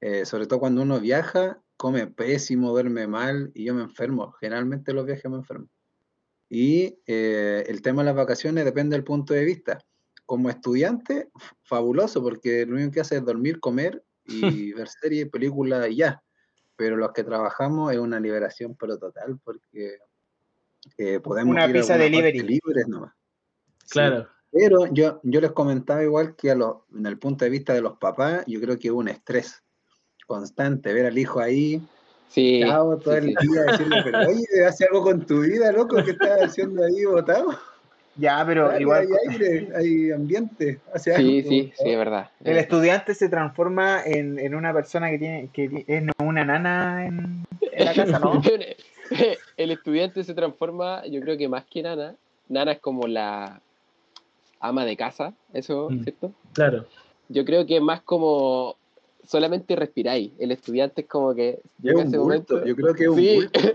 eh, 0.00 0.24
sobre 0.26 0.46
todo 0.46 0.60
cuando 0.60 0.82
uno 0.82 1.00
viaja, 1.00 1.62
come 1.76 2.06
pésimo, 2.06 2.70
duerme 2.70 3.06
mal 3.06 3.50
y 3.54 3.64
yo 3.64 3.74
me 3.74 3.82
enfermo. 3.82 4.32
Generalmente 4.32 4.92
los 4.92 5.06
viajes 5.06 5.30
me 5.30 5.38
enfermo. 5.38 5.68
Y 6.50 6.98
eh, 7.06 7.64
el 7.68 7.80
tema 7.80 8.02
de 8.02 8.06
las 8.06 8.16
vacaciones 8.16 8.64
depende 8.64 8.96
del 8.96 9.04
punto 9.04 9.32
de 9.32 9.44
vista. 9.44 9.78
Como 10.26 10.50
estudiante, 10.50 11.30
fabuloso, 11.62 12.22
porque 12.22 12.66
lo 12.66 12.74
único 12.74 12.90
que 12.90 13.00
hace 13.00 13.16
es 13.16 13.24
dormir, 13.24 13.60
comer 13.60 14.04
y 14.26 14.72
ver 14.74 14.88
series, 14.88 15.30
películas 15.30 15.88
y 15.88 15.96
ya. 15.96 16.22
Pero 16.76 16.96
los 16.96 17.12
que 17.12 17.24
trabajamos 17.24 17.92
es 17.92 17.98
una 17.98 18.18
liberación, 18.18 18.76
pero 18.76 18.98
total, 18.98 19.38
porque 19.44 19.98
eh, 20.98 21.20
podemos 21.20 21.52
Una 21.52 21.64
ir 21.68 21.70
a 21.70 21.72
pizza 21.72 21.94
parte 21.94 22.04
delivery. 22.04 22.40
libres 22.40 22.88
nomás. 22.88 23.14
Sí, 23.84 23.92
Claro, 23.92 24.28
pero 24.50 24.92
yo, 24.92 25.20
yo 25.22 25.40
les 25.40 25.52
comentaba 25.52 26.02
igual 26.02 26.34
que 26.34 26.50
a 26.50 26.54
los, 26.56 26.78
en 26.94 27.06
el 27.06 27.18
punto 27.18 27.44
de 27.44 27.50
vista 27.50 27.72
de 27.72 27.82
los 27.82 27.96
papás, 27.98 28.44
yo 28.46 28.60
creo 28.60 28.78
que 28.78 28.88
es 28.88 28.94
un 28.94 29.08
estrés 29.08 29.62
constante, 30.26 30.92
ver 30.92 31.06
al 31.06 31.18
hijo 31.18 31.40
ahí, 31.40 31.80
Sí, 32.30 32.60
chao, 32.64 32.96
todo 32.98 33.14
sí, 33.14 33.18
el 33.18 33.36
sí. 33.38 33.46
día, 33.48 33.62
decirle, 33.62 34.02
pero 34.04 34.18
oye, 34.28 34.64
hace 34.66 34.84
algo 34.86 35.02
con 35.02 35.26
tu 35.26 35.40
vida, 35.40 35.72
loco, 35.72 35.96
¿qué 36.04 36.12
estás 36.12 36.40
haciendo 36.42 36.84
ahí 36.84 37.04
botado? 37.04 37.58
Ya, 38.16 38.42
pero 38.46 38.68
Dale, 38.68 38.80
igual 38.82 39.00
hay 39.26 39.32
aire, 39.32 39.68
hay 39.76 40.10
ambiente, 40.12 40.80
hace 40.94 41.14
Sí, 41.16 41.38
algo, 41.38 41.48
sí, 41.48 41.62
por 41.76 41.76
sí, 41.84 41.90
es 41.90 41.98
verdad. 41.98 42.30
el 42.44 42.56
estudiante 42.58 43.14
se 43.14 43.28
transforma 43.28 44.02
en, 44.04 44.38
en 44.38 44.54
una 44.54 44.72
persona 44.72 45.10
que 45.10 45.18
tiene 45.18 45.48
que 45.52 45.84
es 45.88 46.04
una 46.18 46.44
nana 46.44 47.06
en, 47.06 47.44
en 47.72 47.84
la 47.84 47.94
casa, 47.94 48.18
¿no? 48.18 48.40
El 49.56 49.72
estudiante 49.72 50.22
se 50.22 50.34
transforma, 50.34 51.04
yo 51.06 51.20
creo 51.20 51.36
que 51.36 51.48
más 51.48 51.64
que 51.64 51.82
Nana. 51.82 52.14
Nana 52.48 52.72
es 52.72 52.78
como 52.78 53.08
la 53.08 53.60
ama 54.60 54.84
de 54.84 54.96
casa, 54.96 55.34
eso, 55.52 55.88
Mm. 55.90 56.02
¿cierto? 56.04 56.32
claro. 56.52 56.86
Yo 57.28 57.44
creo 57.44 57.66
que 57.66 57.76
es 57.76 57.82
más 57.82 58.02
como 58.02 58.76
solamente 59.30 59.76
respiráis. 59.76 60.32
El 60.40 60.50
estudiante 60.50 61.02
es 61.02 61.06
como 61.06 61.34
que 61.34 61.50
Es 61.50 61.62
llega 61.82 62.00
un 62.00 62.08
ese 62.08 62.18
bulto, 62.18 62.54
momento. 62.54 62.66
yo 62.66 62.74
creo 62.76 62.94
que 62.94 63.02
es 63.04 63.08
un 63.08 63.16
Sí, 63.16 63.34
bulto. 63.36 63.60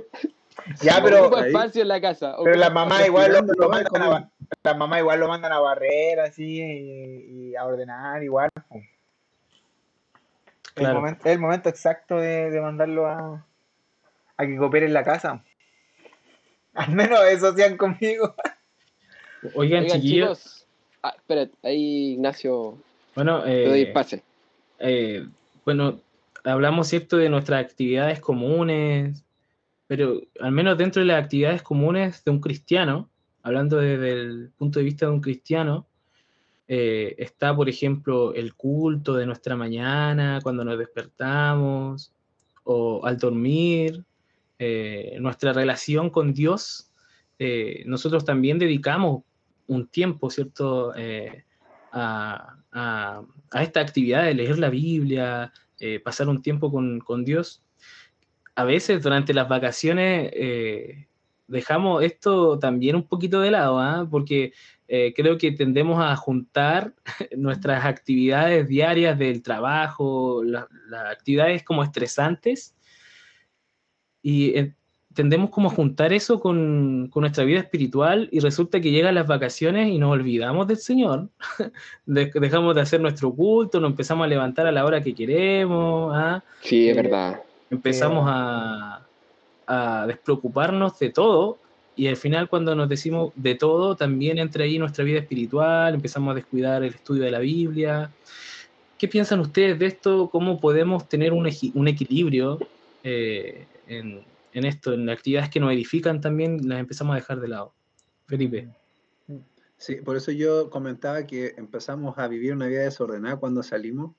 Ya, 0.81 0.95
Sí, 0.95 1.01
pero, 1.03 1.21
ocupa 1.25 1.41
ahí. 1.41 1.47
espacio 1.49 1.81
en 1.81 1.87
la 1.89 2.01
casa. 2.01 2.35
pero 2.43 2.55
la 2.55 2.67
ocupa 2.67 2.79
mamá 2.85 2.95
espacio. 3.03 3.07
igual 3.07 3.31
lo, 3.33 3.53
lo 3.53 3.69
mandan 3.69 4.01
a, 4.01 4.31
la 4.63 4.73
mamá 4.73 4.99
igual 4.99 5.19
lo 5.19 5.27
mandan 5.27 5.51
a 5.51 5.59
barrer 5.59 6.19
así 6.21 6.61
y, 6.61 7.49
y 7.51 7.55
a 7.55 7.65
ordenar 7.65 8.23
igual. 8.23 8.49
po. 8.69 8.75
El, 8.75 8.83
Claro. 10.73 10.95
momento, 10.95 11.21
es 11.25 11.31
el 11.33 11.39
momento 11.39 11.69
exacto 11.69 12.17
de, 12.17 12.49
de 12.51 12.61
mandarlo 12.61 13.05
a, 13.05 13.45
a 14.37 14.45
que 14.45 14.57
coopere 14.57 14.85
en 14.87 14.93
la 14.93 15.03
casa. 15.03 15.43
Al 16.73 16.91
menos 16.93 17.19
eso 17.25 17.49
hacían 17.49 17.77
conmigo. 17.77 18.33
Oigan, 19.55 19.83
Oigan, 19.83 20.01
chiquillos, 20.01 20.39
chicos. 20.43 20.67
Ah, 21.03 21.13
espera, 21.15 21.47
ahí 21.63 22.13
Ignacio, 22.13 22.77
bueno, 23.13 23.43
te 23.43 23.67
doy 23.67 23.81
eh, 23.83 23.91
pase. 23.93 24.23
eh, 24.79 25.27
bueno, 25.65 26.01
hablamos, 26.43 26.87
¿cierto?, 26.87 27.17
de 27.17 27.29
nuestras 27.29 27.63
actividades 27.65 28.19
comunes, 28.19 29.25
pero 29.87 30.21
al 30.39 30.51
menos 30.51 30.77
dentro 30.77 31.01
de 31.01 31.07
las 31.07 31.23
actividades 31.23 31.61
comunes 31.61 32.23
de 32.23 32.31
un 32.31 32.39
cristiano, 32.39 33.09
hablando 33.41 33.77
desde 33.77 34.11
el 34.13 34.51
punto 34.57 34.79
de 34.79 34.85
vista 34.85 35.07
de 35.07 35.11
un 35.11 35.21
cristiano, 35.21 35.87
eh, 36.67 37.15
está, 37.17 37.55
por 37.55 37.69
ejemplo, 37.69 38.33
el 38.33 38.55
culto 38.55 39.15
de 39.15 39.25
nuestra 39.25 39.55
mañana, 39.55 40.39
cuando 40.41 40.63
nos 40.63 40.79
despertamos, 40.79 42.11
o 42.63 43.05
al 43.05 43.17
dormir, 43.17 44.03
eh, 44.57 45.17
nuestra 45.19 45.53
relación 45.53 46.09
con 46.09 46.33
Dios. 46.33 46.91
eh, 47.37 47.83
nosotros 47.85 48.23
también 48.23 48.57
dedicamos 48.57 49.23
un 49.67 49.87
tiempo, 49.87 50.29
¿cierto?, 50.29 50.93
a, 51.95 52.57
a- 52.71 53.23
esta 53.61 53.79
actividad 53.79 54.25
de 54.25 54.33
leer 54.35 54.59
la 54.59 54.69
Biblia, 54.69 55.51
eh, 55.79 55.99
pasar 55.99 56.27
un 56.29 56.41
tiempo 56.41 56.71
con, 56.71 56.99
con 56.99 57.23
Dios. 57.25 57.63
A 58.55 58.63
veces 58.65 59.01
durante 59.01 59.33
las 59.33 59.47
vacaciones 59.49 60.29
eh, 60.33 61.07
dejamos 61.47 62.03
esto 62.03 62.59
también 62.59 62.95
un 62.95 63.07
poquito 63.07 63.39
de 63.41 63.51
lado, 63.51 63.79
¿ah? 63.79 64.07
porque 64.09 64.53
eh, 64.87 65.13
creo 65.15 65.37
que 65.37 65.51
tendemos 65.51 66.03
a 66.03 66.15
juntar 66.15 66.93
nuestras 67.37 67.85
actividades 67.85 68.67
diarias 68.67 69.17
del 69.17 69.41
trabajo, 69.41 70.43
la- 70.43 70.67
las 70.89 71.11
actividades 71.11 71.63
como 71.63 71.83
estresantes, 71.83 72.75
y 74.21 74.55
tendemos 75.15 75.49
como 75.49 75.69
a 75.69 75.73
juntar 75.73 76.13
eso 76.13 76.39
con, 76.39 77.07
con 77.11 77.21
nuestra 77.21 77.43
vida 77.45 77.59
espiritual 77.59 78.27
y 78.31 78.39
resulta 78.39 78.79
que 78.79 78.91
llegan 78.91 79.15
las 79.15 79.25
vacaciones 79.25 79.87
y 79.89 79.97
nos 79.97 80.11
olvidamos 80.11 80.67
del 80.67 80.77
Señor, 80.77 81.29
De- 82.05 82.31
dejamos 82.35 82.75
de 82.75 82.81
hacer 82.81 83.01
nuestro 83.01 83.31
culto, 83.33 83.79
nos 83.79 83.91
empezamos 83.91 84.25
a 84.25 84.27
levantar 84.27 84.67
a 84.67 84.71
la 84.71 84.85
hora 84.85 85.01
que 85.01 85.15
queremos, 85.15 86.11
¿ah? 86.15 86.43
Sí, 86.61 86.89
es 86.89 86.95
eh, 86.97 87.01
verdad. 87.01 87.41
empezamos 87.71 88.25
a, 88.27 89.01
a 89.65 90.05
despreocuparnos 90.07 90.99
de 90.99 91.09
todo 91.09 91.57
y 91.95 92.07
al 92.07 92.17
final 92.17 92.49
cuando 92.49 92.75
nos 92.75 92.89
decimos 92.89 93.31
de 93.35 93.55
todo 93.55 93.95
también 93.95 94.37
entra 94.37 94.65
ahí 94.65 94.77
nuestra 94.77 95.03
vida 95.05 95.19
espiritual, 95.19 95.93
empezamos 95.95 96.31
a 96.31 96.35
descuidar 96.35 96.83
el 96.83 96.89
estudio 96.93 97.23
de 97.23 97.31
la 97.31 97.39
Biblia. 97.39 98.11
¿Qué 98.97 99.07
piensan 99.07 99.39
ustedes 99.39 99.79
de 99.79 99.85
esto? 99.87 100.29
¿Cómo 100.29 100.59
podemos 100.59 101.07
tener 101.07 101.31
un, 101.33 101.49
un 101.73 101.87
equilibrio 101.87 102.59
eh, 103.03 103.65
en, 103.87 104.21
en 104.55 104.65
esto, 104.65 104.93
en 104.93 105.05
las 105.05 105.17
actividades 105.17 105.49
que 105.49 105.59
nos 105.59 105.71
edifican 105.71 106.21
también 106.21 106.67
las 106.67 106.79
empezamos 106.79 107.13
a 107.13 107.17
dejar 107.17 107.39
de 107.39 107.47
lado? 107.49 107.73
Felipe. 108.25 108.69
Sí, 109.77 109.95
por 109.97 110.15
eso 110.15 110.31
yo 110.31 110.69
comentaba 110.69 111.27
que 111.27 111.53
empezamos 111.57 112.17
a 112.17 112.27
vivir 112.27 112.53
una 112.53 112.67
vida 112.67 112.81
desordenada 112.83 113.35
cuando 113.35 113.61
salimos. 113.61 114.15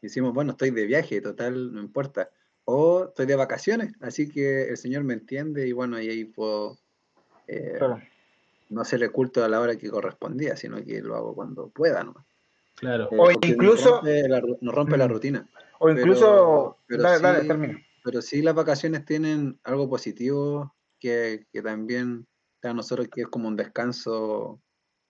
y 0.00 0.06
Decimos, 0.06 0.32
bueno, 0.32 0.52
estoy 0.52 0.70
de 0.70 0.86
viaje, 0.86 1.20
total, 1.20 1.74
no 1.74 1.80
importa. 1.80 2.30
O 2.64 3.06
estoy 3.08 3.26
de 3.26 3.34
vacaciones, 3.36 3.92
así 4.00 4.30
que 4.30 4.68
el 4.68 4.76
Señor 4.76 5.02
me 5.02 5.14
entiende 5.14 5.66
y 5.66 5.72
bueno, 5.72 6.00
y 6.00 6.08
ahí 6.08 6.24
puedo 6.24 6.78
eh, 7.48 7.74
Claro. 7.78 8.00
no 8.68 8.80
hacerle 8.80 9.08
culto 9.08 9.42
a 9.42 9.48
la 9.48 9.60
hora 9.60 9.74
que 9.76 9.90
correspondía, 9.90 10.56
sino 10.56 10.82
que 10.84 11.02
lo 11.02 11.16
hago 11.16 11.34
cuando 11.34 11.68
pueda 11.68 12.04
nomás. 12.04 12.24
Claro. 12.76 13.08
Eh, 13.10 13.16
O 13.18 13.26
nos 13.32 13.36
incluso- 13.44 13.94
rompe 13.96 14.28
la, 14.28 14.40
ru- 14.40 14.58
nos 14.60 14.72
rompe 14.74 14.96
la 14.96 15.08
Mm. 15.08 15.10
rutina. 15.10 15.48
O 15.80 15.90
incluso. 15.90 16.78
pero 16.86 17.02
dale, 17.02 17.20
dale, 17.20 17.40
sí- 17.40 17.48
termina. 17.48 17.82
Pero 18.02 18.22
sí 18.22 18.42
las 18.42 18.54
vacaciones 18.54 19.04
tienen 19.04 19.60
algo 19.64 19.88
positivo 19.88 20.74
que, 20.98 21.46
que 21.52 21.62
también 21.62 22.26
a 22.62 22.72
nosotros 22.74 23.08
que 23.08 23.22
es 23.22 23.28
como 23.28 23.48
un 23.48 23.56
descanso 23.56 24.60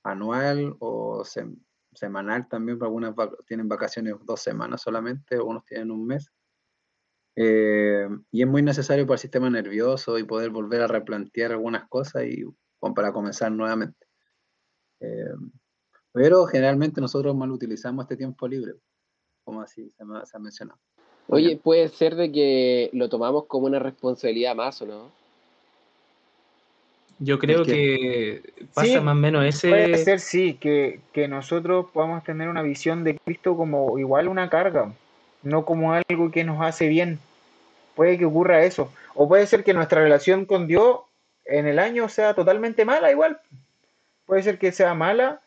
anual 0.04 0.76
o 0.80 1.23
sem- 1.25 1.59
semanal 1.92 2.49
también, 2.49 2.78
porque 2.78 2.88
algunas 2.88 3.14
vac- 3.14 3.44
tienen 3.47 3.68
vacaciones 3.68 4.14
dos 4.25 4.40
semanas 4.40 4.82
solamente, 4.82 5.40
unos 5.40 5.64
tienen 5.64 5.90
un 5.90 6.06
mes. 6.06 6.30
Eh, 7.37 8.09
y 8.32 8.42
es 8.42 8.49
muy 8.49 8.62
necesario 8.62 9.06
para 9.06 9.14
el 9.14 9.20
sistema 9.20 9.49
nervioso 9.50 10.18
y 10.18 10.25
poder 10.25 10.50
volver 10.50 10.82
a 10.82 10.87
replantear 10.88 11.52
algunas 11.52 11.88
cosas 11.88 12.25
y 12.25 12.44
como 12.78 12.94
para 12.94 13.12
comenzar 13.12 13.52
nuevamente. 13.52 14.06
Eh, 15.00 15.35
pero 16.12 16.47
generalmente 16.47 17.00
nosotros 17.00 17.35
mal 17.37 17.50
utilizamos 17.50 18.04
este 18.04 18.16
tiempo 18.16 18.47
libre, 18.49 18.75
como 19.44 19.62
así 19.62 19.90
se, 19.90 20.04
se 20.25 20.37
ha 20.37 20.40
mencionado. 20.40 20.80
Oye, 21.30 21.56
puede 21.56 21.88
ser 21.88 22.16
de 22.16 22.32
que 22.32 22.90
lo 22.92 23.08
tomamos 23.08 23.44
como 23.46 23.66
una 23.66 23.78
responsabilidad 23.78 24.54
más, 24.54 24.82
¿o 24.82 24.87
no? 24.87 25.10
Yo 27.20 27.38
creo 27.38 27.64
que 27.64 28.42
pasa 28.75 28.87
Sí, 28.87 29.00
más 29.00 29.12
o 29.12 29.14
menos 29.14 29.44
ese... 29.44 29.68
Puede 29.68 29.96
ser, 29.99 30.20
sí, 30.20 30.54
que, 30.54 31.00
que 31.12 31.28
nosotros 31.28 31.87
podamos 31.92 32.25
tener 32.25 32.49
una 32.49 32.62
visión 32.62 33.04
de 33.04 33.16
Cristo 33.18 33.56
como 33.56 33.99
igual 33.99 34.26
una 34.26 34.49
carga, 34.49 34.92
no 35.42 35.64
como 35.64 35.92
algo 35.92 36.30
que 36.30 36.44
nos 36.44 36.62
hace 36.62 36.88
bien. 36.88 37.20
Puede 37.94 38.18
que 38.18 38.25
ocurra 38.25 38.64
eso. 38.64 38.90
O 39.14 39.28
puede 39.28 39.46
ser 39.46 39.64
que 39.64 39.75
nuestra 39.75 40.02
relación 40.02 40.46
con 40.46 40.66
Dios 40.66 41.00
en 41.44 41.66
el 41.66 41.78
año 41.78 42.08
sea 42.08 42.34
totalmente 42.34 42.84
mala 42.84 43.10
igual. 43.10 43.38
Puede 44.25 44.42
ser 44.42 44.58
que 44.58 44.72
sea 44.72 44.94
mala 44.94 45.42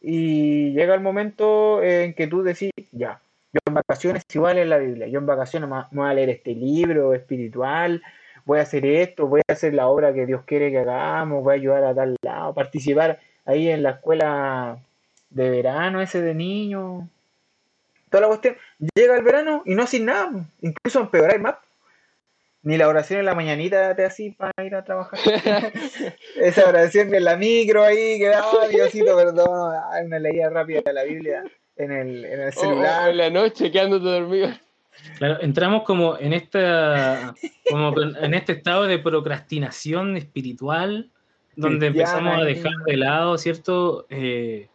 y 0.00 0.72
llega 0.72 0.94
el 0.94 1.00
momento 1.00 1.82
en 1.82 2.14
que 2.14 2.26
tú 2.28 2.42
decís, 2.42 2.70
ya, 2.92 3.20
yo 3.56 3.60
en 3.66 3.74
vacaciones 3.74 4.24
igual 4.34 4.58
en 4.58 4.68
la 4.68 4.78
Biblia, 4.78 5.06
yo 5.08 5.18
en 5.18 5.26
vacaciones 5.26 5.68
me 5.68 5.84
voy 5.90 6.10
a 6.10 6.14
leer 6.14 6.28
este 6.28 6.54
libro 6.54 7.14
espiritual, 7.14 8.02
voy 8.44 8.58
a 8.58 8.62
hacer 8.62 8.84
esto, 8.84 9.26
voy 9.26 9.40
a 9.48 9.52
hacer 9.52 9.72
la 9.72 9.88
obra 9.88 10.12
que 10.12 10.26
Dios 10.26 10.42
quiere 10.44 10.70
que 10.70 10.80
hagamos, 10.80 11.42
voy 11.42 11.52
a 11.52 11.56
ayudar 11.56 11.84
a 11.84 11.94
tal 11.94 12.16
lado, 12.22 12.52
participar 12.54 13.18
ahí 13.46 13.68
en 13.70 13.82
la 13.82 13.90
escuela 13.92 14.78
de 15.30 15.50
verano 15.50 16.02
ese 16.02 16.20
de 16.20 16.34
niños. 16.34 17.04
Toda 18.10 18.22
la 18.22 18.28
cuestión. 18.28 18.56
Llega 18.94 19.16
el 19.16 19.22
verano 19.22 19.62
y 19.64 19.74
no 19.74 19.82
haces 19.82 20.00
nada, 20.00 20.30
incluso 20.60 21.00
empeoráis 21.00 21.40
más. 21.40 21.56
Ni 22.62 22.76
la 22.76 22.88
oración 22.88 23.20
en 23.20 23.26
la 23.26 23.34
mañanita 23.34 23.94
te 23.96 24.04
así 24.04 24.32
para 24.32 24.52
ir 24.64 24.74
a 24.74 24.84
trabajar. 24.84 25.18
Esa 26.36 26.68
oración 26.68 27.14
en 27.14 27.24
la 27.24 27.36
micro 27.36 27.84
ahí, 27.84 28.18
que 28.18 28.34
ah, 28.34 28.68
Diosito, 28.68 29.16
perdón, 29.16 29.72
me 30.08 30.20
leía 30.20 30.50
rápida 30.50 30.92
la 30.92 31.04
Biblia 31.04 31.44
en 31.76 31.92
el, 31.92 32.24
en 32.24 32.40
el 32.40 32.46
O- 32.46 32.48
o 32.48 32.52
celular. 32.60 33.10
en 33.10 33.16
la 33.16 33.30
noche 33.30 33.70
quedándote 33.70 34.06
dormido. 34.06 34.48
Claro, 35.18 35.38
entramos 35.42 35.82
como 35.82 36.16
en 36.18 36.32
esta, 36.32 37.34
como 37.70 37.94
en 38.00 38.34
este 38.34 38.52
estado 38.52 38.84
de 38.84 38.98
procrastinación 38.98 40.16
espiritual, 40.16 41.10
donde 41.54 41.86
empezamos 41.88 42.36
a 42.38 42.44
dejar 42.44 42.72
de 42.86 42.96
lado, 42.96 43.36
¿cierto? 43.38 44.06
Eh, 44.10 44.68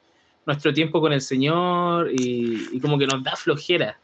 nuestro 0.46 0.74
tiempo 0.74 1.02
con 1.02 1.14
el 1.14 1.22
Señor 1.22 2.12
y, 2.12 2.70
y 2.72 2.80
como 2.80 2.98
que 2.98 3.08
nos 3.08 3.24
da 3.24 3.36
flojera. 3.36 4.00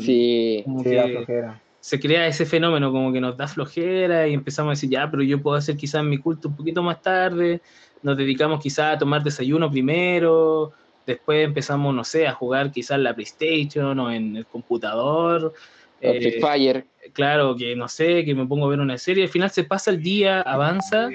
Sí. 0.00 0.62
Como 0.64 0.82
Sí, 0.82 0.90
que 0.90 1.02
flojera. 1.16 1.60
se 1.80 1.98
crea 2.00 2.26
ese 2.26 2.46
fenómeno, 2.46 2.92
como 2.92 3.12
que 3.12 3.20
nos 3.20 3.36
da 3.36 3.48
flojera 3.48 4.26
y 4.28 4.34
empezamos 4.34 4.70
a 4.70 4.74
decir, 4.74 4.90
ya, 4.90 5.10
pero 5.10 5.22
yo 5.22 5.40
puedo 5.42 5.56
hacer 5.56 5.76
quizás 5.76 6.04
mi 6.04 6.18
culto 6.18 6.48
un 6.48 6.56
poquito 6.56 6.82
más 6.82 7.02
tarde, 7.02 7.60
nos 8.02 8.16
dedicamos 8.16 8.60
quizás 8.60 8.94
a 8.94 8.98
tomar 8.98 9.22
desayuno 9.24 9.70
primero, 9.70 10.72
después 11.06 11.44
empezamos, 11.44 11.94
no 11.94 12.04
sé, 12.04 12.26
a 12.26 12.32
jugar 12.32 12.72
quizás 12.72 12.98
la 12.98 13.14
PlayStation 13.14 13.98
o 13.98 14.10
en 14.10 14.36
el 14.36 14.46
computador. 14.46 15.54
eh, 16.00 16.20
Free 16.20 16.40
Fire. 16.40 16.86
claro, 17.12 17.56
que 17.56 17.74
no 17.76 17.88
sé, 17.88 18.24
que 18.24 18.34
me 18.34 18.46
pongo 18.46 18.66
a 18.66 18.68
ver 18.70 18.80
una 18.80 18.98
serie, 18.98 19.24
al 19.24 19.30
final 19.30 19.50
se 19.50 19.64
pasa 19.64 19.90
el 19.90 20.02
día, 20.02 20.42
avanza 20.42 21.08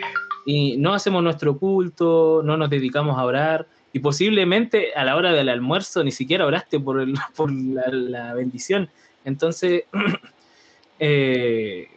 y 0.45 0.77
no 0.77 0.93
hacemos 0.93 1.21
nuestro 1.21 1.57
culto, 1.57 2.41
no 2.43 2.57
nos 2.57 2.69
dedicamos 2.69 3.17
a 3.19 3.25
orar 3.25 3.67
y 3.93 3.99
posiblemente 3.99 4.93
a 4.95 5.03
la 5.03 5.15
hora 5.15 5.33
del 5.33 5.49
almuerzo 5.49 6.03
ni 6.03 6.11
siquiera 6.11 6.45
oraste 6.45 6.79
por, 6.79 7.01
el, 7.01 7.13
por 7.35 7.51
la, 7.51 7.87
la 7.91 8.33
bendición. 8.33 8.89
Entonces, 9.25 9.83
eh, 10.99 11.87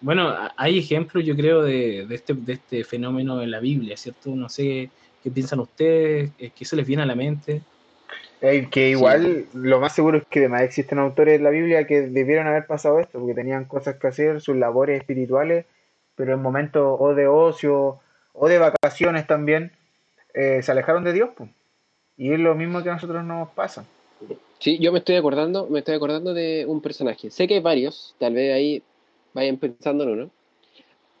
bueno, 0.00 0.34
hay 0.56 0.78
ejemplos 0.78 1.24
yo 1.24 1.36
creo 1.36 1.62
de, 1.62 2.06
de 2.06 2.14
este, 2.14 2.34
de 2.34 2.54
este 2.54 2.84
fenómeno 2.84 3.40
en 3.42 3.50
la 3.50 3.60
Biblia, 3.60 3.96
¿cierto? 3.96 4.34
No 4.34 4.48
sé 4.48 4.90
qué 5.24 5.30
piensan 5.30 5.58
ustedes, 5.60 6.30
eh, 6.38 6.50
qué 6.54 6.64
se 6.66 6.76
les 6.76 6.86
viene 6.86 7.02
a 7.02 7.06
la 7.06 7.14
mente. 7.14 7.62
Eh, 8.42 8.68
que 8.70 8.90
igual 8.90 9.46
lo 9.54 9.80
más 9.80 9.94
seguro 9.94 10.18
es 10.18 10.24
que 10.26 10.40
además 10.40 10.62
existen 10.62 10.98
autores 10.98 11.38
de 11.38 11.42
la 11.42 11.48
Biblia 11.48 11.86
que 11.86 12.02
debieron 12.02 12.46
haber 12.46 12.66
pasado 12.66 13.00
esto, 13.00 13.18
porque 13.18 13.34
tenían 13.34 13.64
cosas 13.64 13.96
que 13.96 14.06
hacer, 14.06 14.42
sus 14.42 14.54
labores 14.54 15.00
espirituales, 15.00 15.64
pero 16.14 16.34
en 16.34 16.42
momentos 16.42 16.98
o 17.00 17.14
de 17.14 17.26
ocio 17.26 18.00
o 18.34 18.48
de 18.48 18.58
vacaciones 18.58 19.26
también, 19.26 19.72
eh, 20.34 20.60
se 20.62 20.70
alejaron 20.70 21.04
de 21.04 21.14
Dios. 21.14 21.30
po. 21.34 21.48
Y 22.18 22.32
es 22.32 22.38
lo 22.38 22.54
mismo 22.54 22.82
que 22.82 22.90
a 22.90 22.94
nosotros 22.94 23.24
nos 23.24 23.48
pasa. 23.50 23.86
Sí, 24.58 24.78
yo 24.78 24.92
me 24.92 24.98
estoy 24.98 25.16
acordando, 25.16 25.66
me 25.70 25.78
estoy 25.78 25.94
acordando 25.94 26.34
de 26.34 26.66
un 26.68 26.82
personaje. 26.82 27.30
Sé 27.30 27.48
que 27.48 27.54
hay 27.54 27.60
varios, 27.60 28.14
tal 28.18 28.34
vez 28.34 28.52
ahí 28.52 28.82
vayan 29.32 29.56
pensando 29.56 30.04
en 30.04 30.10
uno. 30.10 30.30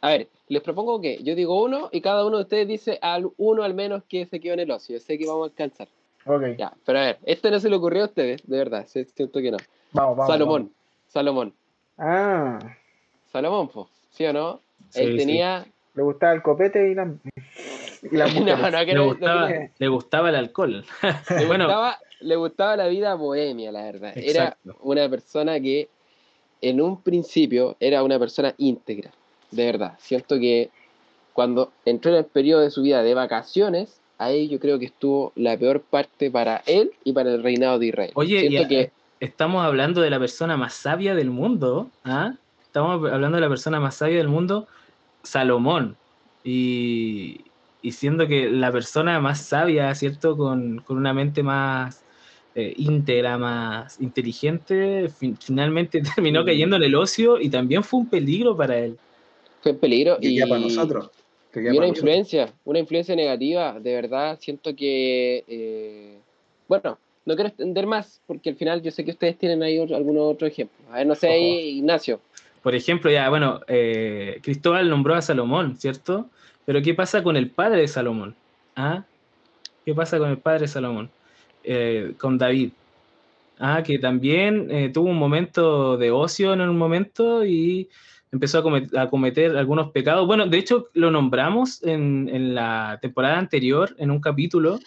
A 0.04 0.08
ver, 0.10 0.28
les 0.48 0.60
propongo 0.62 1.00
que 1.00 1.22
yo 1.22 1.34
digo 1.34 1.64
uno 1.64 1.88
y 1.90 2.02
cada 2.02 2.26
uno 2.26 2.36
de 2.36 2.42
ustedes 2.42 2.68
dice 2.68 2.98
al 3.00 3.30
uno 3.38 3.62
al 3.62 3.72
menos 3.72 4.02
que 4.06 4.26
se 4.26 4.38
quedó 4.38 4.52
en 4.52 4.60
el 4.60 4.70
ocio. 4.70 5.00
Sé 5.00 5.16
que 5.16 5.26
vamos 5.26 5.44
a 5.48 5.50
alcanzar. 5.50 5.88
Ok, 6.26 6.42
Ya, 6.58 6.74
pero 6.84 6.98
a 6.98 7.02
ver, 7.06 7.18
este 7.24 7.50
no 7.50 7.58
se 7.58 7.70
le 7.70 7.76
ocurrió 7.76 8.02
a 8.02 8.06
ustedes, 8.08 8.46
de 8.46 8.58
verdad, 8.58 8.86
siento 8.86 9.40
que 9.40 9.50
no. 9.50 9.56
vamos, 9.92 10.18
vamos. 10.18 10.26
Salomón, 10.30 10.72
Salomón. 11.08 11.54
Ah, 11.96 12.58
Salomón, 13.32 13.68
po, 13.68 13.88
¿sí 14.10 14.26
o 14.26 14.32
no? 14.34 14.60
Sí, 14.90 15.00
Él 15.00 15.12
sí. 15.12 15.16
tenía... 15.16 15.64
le 15.94 16.02
gustaba 16.02 16.34
el 16.34 16.42
copete 16.42 16.90
y 16.90 16.94
la, 16.94 17.10
y 18.02 18.14
las 18.16 18.34
no, 18.40 18.70
no, 18.70 18.78
que 18.80 18.86
Le 18.86 18.94
no, 18.94 19.04
gustaba, 19.06 19.48
le 19.78 19.88
gustaba 19.88 20.28
el 20.28 20.36
alcohol. 20.36 20.84
le, 21.30 21.46
bueno, 21.46 21.64
gustaba, 21.64 21.98
le 22.20 22.36
gustaba 22.36 22.76
la 22.76 22.86
vida 22.88 23.14
bohemia, 23.14 23.72
la 23.72 23.84
verdad. 23.84 24.12
Exacto. 24.16 24.70
Era 24.70 24.78
una 24.82 25.08
persona 25.08 25.58
que 25.60 25.88
en 26.60 26.82
un 26.82 27.00
principio 27.02 27.76
era 27.80 28.02
una 28.02 28.18
persona 28.18 28.54
íntegra, 28.58 29.10
de 29.54 29.66
verdad. 29.66 29.94
Siento 29.98 30.38
que 30.38 30.70
cuando 31.32 31.72
entró 31.84 32.10
en 32.12 32.18
el 32.18 32.24
periodo 32.24 32.60
de 32.62 32.70
su 32.70 32.82
vida 32.82 33.02
de 33.02 33.14
vacaciones, 33.14 34.00
ahí 34.18 34.48
yo 34.48 34.60
creo 34.60 34.78
que 34.78 34.86
estuvo 34.86 35.32
la 35.36 35.56
peor 35.56 35.80
parte 35.82 36.30
para 36.30 36.62
él 36.66 36.92
y 37.04 37.12
para 37.12 37.32
el 37.32 37.42
reinado 37.42 37.78
de 37.78 37.86
Israel. 37.86 38.12
Oye, 38.14 38.48
que 38.68 38.90
estamos 39.20 39.64
hablando 39.64 40.00
de 40.00 40.10
la 40.10 40.18
persona 40.18 40.56
más 40.56 40.74
sabia 40.74 41.14
del 41.14 41.30
mundo, 41.30 41.90
¿ah? 42.04 42.34
Estamos 42.62 43.10
hablando 43.10 43.36
de 43.36 43.40
la 43.40 43.48
persona 43.48 43.80
más 43.80 43.96
sabia 43.96 44.18
del 44.18 44.28
mundo, 44.28 44.66
Salomón. 45.22 45.96
Y, 46.42 47.40
y 47.82 47.92
siendo 47.92 48.26
que 48.28 48.50
la 48.50 48.70
persona 48.72 49.18
más 49.20 49.40
sabia, 49.40 49.94
¿cierto? 49.94 50.36
Con, 50.36 50.78
con 50.80 50.96
una 50.98 51.12
mente 51.14 51.42
más 51.42 52.02
eh, 52.54 52.74
íntegra, 52.76 53.38
más 53.38 54.00
inteligente, 54.00 55.08
fin- 55.08 55.36
finalmente 55.40 56.02
terminó 56.14 56.42
Mm. 56.42 56.46
cayendo 56.46 56.76
en 56.76 56.82
el 56.82 56.94
ocio 56.94 57.40
y 57.40 57.48
también 57.48 57.82
fue 57.82 58.00
un 58.00 58.08
peligro 58.10 58.56
para 58.56 58.78
él. 58.78 58.98
Fue 59.64 59.72
en 59.72 59.78
peligro 59.78 60.18
Que 60.20 60.28
y, 60.28 60.34
queda 60.36 60.46
para 60.46 60.60
nosotros. 60.60 61.10
que 61.50 61.60
queda 61.62 61.72
y 61.72 61.78
una 61.78 61.86
nosotros. 61.86 61.98
influencia, 61.98 62.52
una 62.66 62.78
influencia 62.78 63.16
negativa, 63.16 63.80
de 63.80 63.94
verdad. 63.94 64.38
Siento 64.38 64.76
que, 64.76 65.42
eh, 65.48 66.18
bueno, 66.68 66.98
no 67.24 67.34
quiero 67.34 67.48
extender 67.48 67.86
más 67.86 68.20
porque 68.26 68.50
al 68.50 68.56
final 68.56 68.82
yo 68.82 68.90
sé 68.90 69.04
que 69.06 69.12
ustedes 69.12 69.38
tienen 69.38 69.62
ahí 69.62 69.78
otro- 69.78 69.96
algunos 69.96 70.34
otros 70.34 70.50
ejemplos. 70.50 70.78
A 70.92 70.96
ver, 70.98 71.06
no 71.06 71.14
sé, 71.14 71.28
ahí, 71.28 71.78
Ignacio. 71.78 72.20
Por 72.62 72.74
ejemplo, 72.74 73.10
ya, 73.10 73.28
bueno, 73.30 73.60
eh, 73.66 74.38
Cristóbal 74.42 74.88
nombró 74.90 75.14
a 75.14 75.22
Salomón, 75.22 75.76
¿cierto? 75.78 76.28
Pero 76.66 76.82
¿qué 76.82 76.92
pasa 76.94 77.22
con 77.22 77.36
el 77.36 77.48
padre 77.50 77.80
de 77.80 77.88
Salomón? 77.88 78.34
¿Ah? 78.76 79.04
¿Qué 79.86 79.94
pasa 79.94 80.18
con 80.18 80.28
el 80.30 80.38
padre 80.38 80.60
de 80.60 80.68
Salomón? 80.68 81.10
Eh, 81.62 82.12
con 82.18 82.36
David. 82.36 82.70
Ah, 83.58 83.82
que 83.82 83.98
también 83.98 84.68
eh, 84.70 84.90
tuvo 84.92 85.08
un 85.10 85.16
momento 85.16 85.96
de 85.96 86.10
ocio 86.10 86.52
en 86.52 86.60
un 86.60 86.76
momento 86.76 87.44
y 87.46 87.88
empezó 88.34 88.58
a 88.58 88.62
cometer, 88.62 88.98
a 88.98 89.08
cometer 89.08 89.56
algunos 89.56 89.90
pecados. 89.92 90.26
Bueno, 90.26 90.46
de 90.46 90.58
hecho 90.58 90.88
lo 90.92 91.10
nombramos 91.10 91.82
en, 91.84 92.28
en 92.32 92.54
la 92.54 92.98
temporada 93.00 93.38
anterior, 93.38 93.94
en 93.96 94.10
un 94.10 94.20
capítulo, 94.20 94.80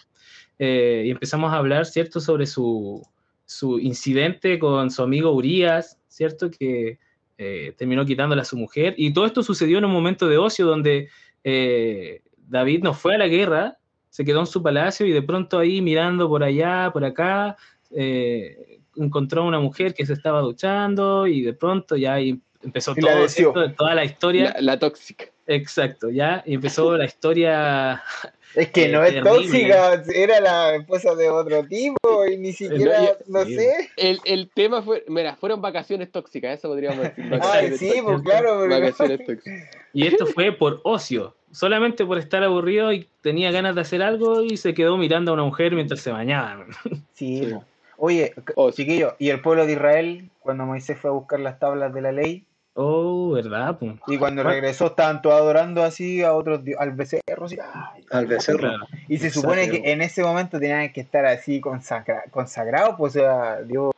eh, 0.58 1.04
y 1.06 1.10
empezamos 1.10 1.52
a 1.52 1.56
hablar, 1.56 1.86
¿cierto?, 1.86 2.20
sobre 2.20 2.46
su, 2.46 3.02
su 3.46 3.78
incidente 3.78 4.58
con 4.58 4.90
su 4.90 5.02
amigo 5.02 5.32
Urias, 5.32 5.98
¿cierto?, 6.08 6.50
que 6.50 6.98
eh, 7.38 7.72
terminó 7.78 8.04
quitándole 8.04 8.42
a 8.42 8.44
su 8.44 8.56
mujer. 8.56 8.94
Y 8.98 9.12
todo 9.12 9.24
esto 9.24 9.42
sucedió 9.42 9.78
en 9.78 9.86
un 9.86 9.92
momento 9.92 10.28
de 10.28 10.36
ocio 10.36 10.66
donde 10.66 11.08
eh, 11.42 12.20
David 12.36 12.82
no 12.82 12.92
fue 12.92 13.14
a 13.14 13.18
la 13.18 13.28
guerra, 13.28 13.78
se 14.10 14.24
quedó 14.24 14.40
en 14.40 14.46
su 14.46 14.62
palacio 14.62 15.06
y 15.06 15.12
de 15.12 15.22
pronto 15.22 15.58
ahí 15.58 15.80
mirando 15.80 16.28
por 16.28 16.42
allá, 16.42 16.90
por 16.92 17.04
acá, 17.04 17.56
eh, 17.92 18.80
encontró 18.96 19.42
a 19.42 19.46
una 19.46 19.60
mujer 19.60 19.94
que 19.94 20.04
se 20.04 20.12
estaba 20.12 20.40
duchando 20.40 21.26
y 21.26 21.42
de 21.42 21.54
pronto 21.54 21.96
ya 21.96 22.14
ahí 22.14 22.42
empezó 22.62 22.92
Y 22.96 23.00
la 23.00 23.12
todo 23.12 23.22
deseó. 23.22 23.48
esto, 23.48 23.72
toda 23.74 23.94
la 23.94 24.04
historia. 24.04 24.52
La, 24.56 24.60
la 24.60 24.78
tóxica. 24.78 25.26
Exacto, 25.46 26.10
ya, 26.10 26.42
y 26.46 26.54
empezó 26.54 26.96
la 26.96 27.04
historia. 27.04 28.02
Es 28.54 28.70
que 28.70 28.86
Eh, 28.86 28.88
no 28.92 29.04
es 29.04 29.12
terrible. 29.12 29.30
tóxica, 29.30 30.02
era 30.14 30.40
la 30.40 30.74
esposa 30.76 31.14
de 31.14 31.28
otro 31.28 31.64
tipo 31.66 32.26
y 32.26 32.38
ni 32.38 32.52
siquiera, 32.54 33.04
yo- 33.04 33.16
no 33.26 33.44
sí. 33.44 33.54
sé. 33.56 33.90
El, 33.98 34.20
el 34.24 34.50
tema 34.52 34.80
fue, 34.80 35.04
mira, 35.06 35.36
fueron 35.36 35.60
vacaciones 35.60 36.10
tóxicas, 36.10 36.58
eso 36.58 36.68
podríamos 36.68 37.02
decir. 37.02 37.24
Ah, 37.42 37.60
sí, 37.78 37.92
pues 38.02 38.22
claro, 38.22 38.58
pero 38.62 38.80
Vacaciones 38.80 39.18
tóxicas. 39.26 39.64
Y 39.92 40.06
esto 40.06 40.24
fue 40.26 40.50
por 40.52 40.80
ocio, 40.84 41.36
solamente 41.52 42.06
por 42.06 42.16
estar 42.16 42.42
aburrido 42.42 42.90
y 42.90 43.06
tenía 43.20 43.50
ganas 43.52 43.74
de 43.74 43.82
hacer 43.82 44.02
algo 44.02 44.42
y 44.42 44.56
se 44.56 44.72
quedó 44.72 44.96
mirando 44.96 45.30
a 45.30 45.34
una 45.34 45.44
mujer 45.44 45.74
mientras 45.74 46.00
se 46.00 46.10
bañaba. 46.10 46.64
Sí, 47.12 47.44
Sí. 47.44 47.52
po. 47.52 47.64
Oye, 47.98 48.32
Oh, 48.54 48.70
chiquillo, 48.70 49.14
¿y 49.18 49.28
el 49.28 49.42
pueblo 49.42 49.66
de 49.66 49.72
Israel 49.72 50.30
cuando 50.40 50.64
Moisés 50.64 50.98
fue 50.98 51.10
a 51.10 51.12
buscar 51.12 51.38
las 51.40 51.58
tablas 51.58 51.92
de 51.92 52.00
la 52.00 52.12
ley? 52.12 52.44
Oh, 52.80 53.32
¿verdad? 53.32 53.76
po? 53.76 53.98
Y 54.06 54.18
cuando 54.18 54.44
regresó 54.44 54.86
estaban 54.86 55.20
todos 55.20 55.34
adorando 55.40 55.82
así 55.82 56.22
a 56.22 56.32
otros, 56.32 56.60
al 56.78 56.92
becerro, 56.92 57.46
así, 57.46 57.58
¡ay! 57.60 58.04
Al 58.12 58.26
becerro. 58.26 58.58
Claro. 58.58 58.86
Y 59.08 59.18
se 59.18 59.26
Exacto. 59.26 59.40
supone 59.48 59.68
que 59.68 59.90
en 59.90 60.00
ese 60.00 60.22
momento 60.22 60.60
tenían 60.60 60.92
que 60.92 61.00
estar 61.00 61.26
así 61.26 61.60
consagra- 61.60 62.22
consagrados, 62.30 62.94
pues 62.96 63.16
o 63.16 63.18
sea, 63.18 63.62
Dios, 63.62 63.90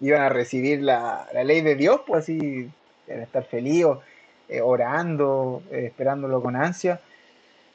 iban 0.00 0.22
a 0.22 0.28
recibir 0.30 0.82
la, 0.82 1.28
la 1.32 1.44
ley 1.44 1.60
de 1.60 1.76
Dios, 1.76 2.00
pues 2.06 2.24
así, 2.24 2.68
iban 3.06 3.20
a 3.20 3.22
estar 3.22 3.44
felices, 3.44 3.98
eh, 4.48 4.60
orando, 4.60 5.62
eh, 5.70 5.84
esperándolo 5.86 6.42
con 6.42 6.56
ansia. 6.56 6.98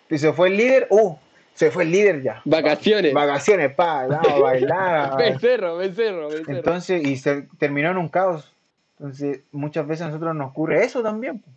Y 0.09 0.17
se 0.17 0.33
fue 0.33 0.49
el 0.49 0.57
líder, 0.57 0.87
¡uh! 0.89 1.15
Se 1.53 1.71
fue 1.71 1.83
el 1.83 1.91
líder 1.91 2.21
ya. 2.21 2.41
Vacaciones. 2.43 3.13
Vacaciones, 3.13 3.73
pa, 3.73 4.07
vamos 4.07 4.27
a 4.27 4.39
bailar. 4.39 5.17
Becerro, 5.17 5.77
becerro, 5.77 6.27
becerro. 6.27 6.51
Entonces, 6.57 7.05
y 7.05 7.15
se 7.15 7.43
terminó 7.57 7.91
en 7.91 7.97
un 7.97 8.09
caos. 8.09 8.51
Entonces, 8.99 9.41
muchas 9.51 9.87
veces 9.87 10.03
a 10.03 10.07
nosotros 10.07 10.35
nos 10.35 10.51
ocurre 10.51 10.83
eso 10.83 11.01
también. 11.01 11.39
pues. 11.39 11.55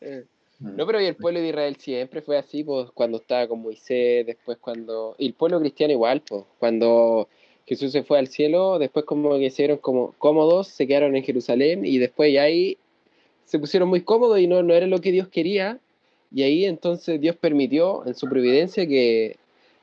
Eh, 0.00 0.24
Mm. 0.60 0.76
No, 0.76 0.86
pero 0.86 1.00
y 1.00 1.06
el 1.06 1.16
pueblo 1.16 1.40
de 1.40 1.48
Israel 1.48 1.76
siempre 1.76 2.22
fue 2.22 2.38
así, 2.38 2.62
pues, 2.64 2.90
cuando 2.92 3.18
estaba 3.18 3.48
con 3.48 3.60
Moisés, 3.60 4.26
después 4.26 4.58
cuando... 4.58 5.14
Y 5.18 5.26
el 5.26 5.34
pueblo 5.34 5.60
cristiano 5.60 5.92
igual, 5.92 6.22
pues, 6.22 6.44
cuando 6.58 7.28
Jesús 7.66 7.92
se 7.92 8.02
fue 8.02 8.18
al 8.18 8.28
cielo, 8.28 8.78
después 8.78 9.04
como 9.04 9.38
que 9.38 9.50
se 9.50 9.62
vieron 9.62 9.78
como 9.78 10.14
cómodos, 10.18 10.68
se 10.68 10.86
quedaron 10.86 11.16
en 11.16 11.24
Jerusalén 11.24 11.84
y 11.84 11.98
después 11.98 12.32
ya 12.32 12.42
ahí 12.42 12.78
se 13.44 13.58
pusieron 13.58 13.88
muy 13.88 14.02
cómodos 14.02 14.38
y 14.38 14.46
no, 14.46 14.62
no 14.62 14.74
era 14.74 14.86
lo 14.86 15.00
que 15.00 15.12
Dios 15.12 15.28
quería. 15.28 15.78
Y 16.32 16.42
ahí 16.42 16.64
entonces 16.64 17.20
Dios 17.20 17.36
permitió 17.36 18.06
en 18.06 18.14
su 18.14 18.28
providencia 18.28 18.86
que 18.86 19.36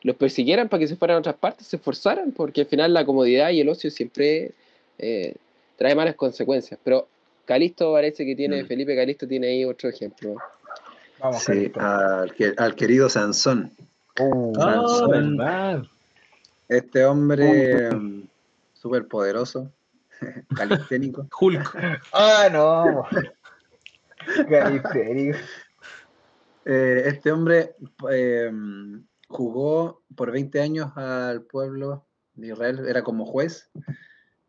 los 0.04 0.16
persiguieran 0.16 0.70
para 0.70 0.80
que 0.80 0.88
se 0.88 0.96
fueran 0.96 1.18
a 1.18 1.20
otras 1.20 1.36
partes, 1.36 1.68
se 1.68 1.78
esforzaran, 1.78 2.32
porque 2.32 2.62
al 2.62 2.68
final 2.68 2.94
la 2.94 3.06
comodidad 3.06 3.52
y 3.52 3.62
el 3.62 3.70
ocio 3.70 3.92
siempre 3.92 4.52
eh, 4.98 5.36
trae 5.82 5.96
malas 5.96 6.14
consecuencias. 6.16 6.80
Pero 6.84 7.08
Calisto 7.44 7.92
parece 7.92 8.24
que 8.24 8.36
tiene, 8.36 8.62
Mm. 8.64 8.68
Felipe 8.68 8.96
Calisto 8.96 9.28
tiene 9.28 9.48
ahí 9.48 9.66
otro 9.66 9.90
ejemplo. 9.90 10.36
Vamos, 11.20 11.42
Sí, 11.44 11.72
al, 11.76 12.32
que- 12.36 12.54
al 12.56 12.76
querido 12.76 13.10
Sansón. 13.10 13.72
Ah, 14.20 14.54
Sansón. 14.60 15.38
verdad. 15.38 15.84
Este 16.70 17.04
hombre 17.04 17.90
súper 18.74 19.08
poderoso, 19.08 19.72
calisténico. 20.56 21.28
Hulk. 21.40 21.64
Ah, 22.14 22.48
no. 22.52 23.04
Califérico. 24.48 25.38
Eh, 26.66 27.04
este 27.08 27.32
hombre 27.32 27.76
eh, 28.12 28.52
jugó 29.28 30.04
por 30.16 30.32
20 30.32 30.62
años 30.62 30.92
al 30.96 31.42
pueblo 31.42 32.06
de 32.36 32.50
Israel, 32.50 32.86
era 32.88 33.02
como 33.04 33.26
juez, 33.26 33.70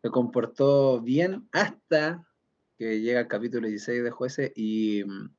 se 0.03 0.09
comportó 0.09 0.99
bien 0.99 1.47
hasta 1.53 2.27
que 2.77 2.99
llega 2.99 3.21
el 3.21 3.27
capítulo 3.29 3.69
16 3.69 4.03
de 4.03 4.11
jueces 4.11 4.51
y 4.53 5.05
mm, 5.05 5.29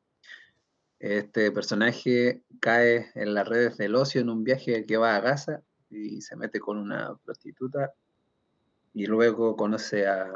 este 1.00 1.53
personaje 1.53 2.42
cae 2.61 3.11
en 3.14 3.35
las 3.35 3.46
redes 3.46 3.77
del 3.77 3.94
ocio 3.94 4.22
en 4.22 4.31
un 4.31 4.42
viaje 4.42 4.87
que 4.87 4.96
va 4.96 5.16
a 5.16 5.20
Gaza 5.20 5.61
y 5.90 6.22
se 6.22 6.35
mete 6.37 6.61
con 6.61 6.79
una 6.79 7.14
prostituta 7.27 7.92
y 8.94 9.05
luego 9.05 9.55
conoce 9.55 10.07
a, 10.07 10.33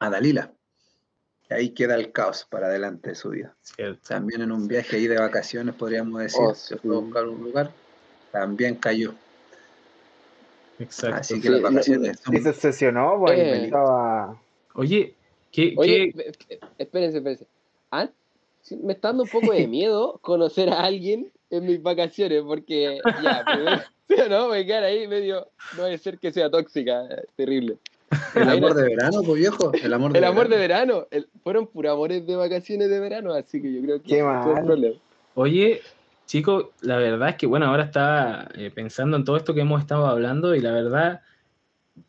a 0.00 0.10
Dalila. 0.10 0.52
Y 1.48 1.54
ahí 1.54 1.70
queda 1.70 1.94
el 1.94 2.10
caos 2.10 2.48
para 2.50 2.66
adelante 2.66 3.10
de 3.10 3.14
su 3.14 3.30
vida. 3.30 3.56
Cierto. 3.62 4.08
También 4.08 4.42
en 4.42 4.50
un 4.50 4.66
viaje 4.66 4.96
ahí 4.96 5.06
de 5.06 5.20
vacaciones, 5.20 5.76
podríamos 5.76 6.20
decir, 6.20 6.40
Oh, 6.42 6.52
se 6.52 6.78
fue 6.78 6.96
a 6.96 6.98
buscar 6.98 7.28
un 7.28 7.44
lugar, 7.44 7.72
también 8.32 8.74
cayó. 8.74 9.14
Exacto. 10.78 11.16
Así 11.16 11.40
que 11.40 11.48
Sí, 11.48 11.94
son... 11.94 12.34
Y 12.34 12.38
se 12.38 12.48
obsesionó, 12.50 13.18
pues, 13.20 13.38
Eh. 13.38 13.64
estaba... 13.64 14.40
Oye, 14.74 15.14
¿qué, 15.50 15.74
Oye, 15.76 16.12
qué- 16.48 16.60
espérense, 16.78 17.18
espérense. 17.18 17.46
Ah, 17.90 18.10
sí, 18.60 18.76
me 18.76 18.92
está 18.92 19.08
dando 19.08 19.24
un 19.24 19.28
poco 19.30 19.52
de 19.52 19.66
miedo 19.68 20.18
conocer 20.22 20.68
a 20.70 20.82
alguien 20.84 21.32
en 21.50 21.66
mis 21.66 21.82
vacaciones, 21.82 22.42
porque 22.42 23.00
ya, 23.22 23.44
primero, 23.46 23.80
¿sí 24.08 24.14
o 24.20 24.28
no? 24.28 24.48
Me 24.48 24.66
quedar 24.66 24.84
ahí 24.84 25.06
medio, 25.08 25.48
no 25.76 25.84
a 25.84 25.96
ser 25.98 26.18
que 26.18 26.32
sea 26.32 26.50
tóxica, 26.50 27.06
terrible. 27.36 27.78
El 28.34 28.48
amor 28.48 28.74
de 28.74 28.84
verano, 28.84 29.22
pues 29.24 29.40
viejo, 29.40 29.72
el 29.72 29.92
amor 29.92 30.12
de 30.12 30.18
El 30.18 30.24
amor 30.24 30.48
de 30.48 30.56
verano. 30.58 30.94
verano, 30.94 31.08
el- 31.10 31.28
fueron 31.42 31.66
puros 31.66 31.92
amores 31.92 32.26
de 32.26 32.36
vacaciones 32.36 32.88
de 32.90 33.00
verano, 33.00 33.32
así 33.32 33.60
que 33.62 33.72
yo 33.72 33.80
creo 33.82 34.02
que 34.02 34.08
Qué 34.08 34.22
mal. 34.22 34.64
problema. 34.64 34.94
Oye, 35.34 35.82
chicos, 36.26 36.66
la 36.80 36.96
verdad 36.96 37.30
es 37.30 37.36
que, 37.36 37.46
bueno, 37.46 37.66
ahora 37.66 37.84
estaba 37.84 38.48
eh, 38.54 38.70
pensando 38.74 39.16
en 39.16 39.24
todo 39.24 39.36
esto 39.36 39.54
que 39.54 39.60
hemos 39.60 39.80
estado 39.80 40.06
hablando 40.06 40.54
y 40.54 40.60
la 40.60 40.72
verdad, 40.72 41.22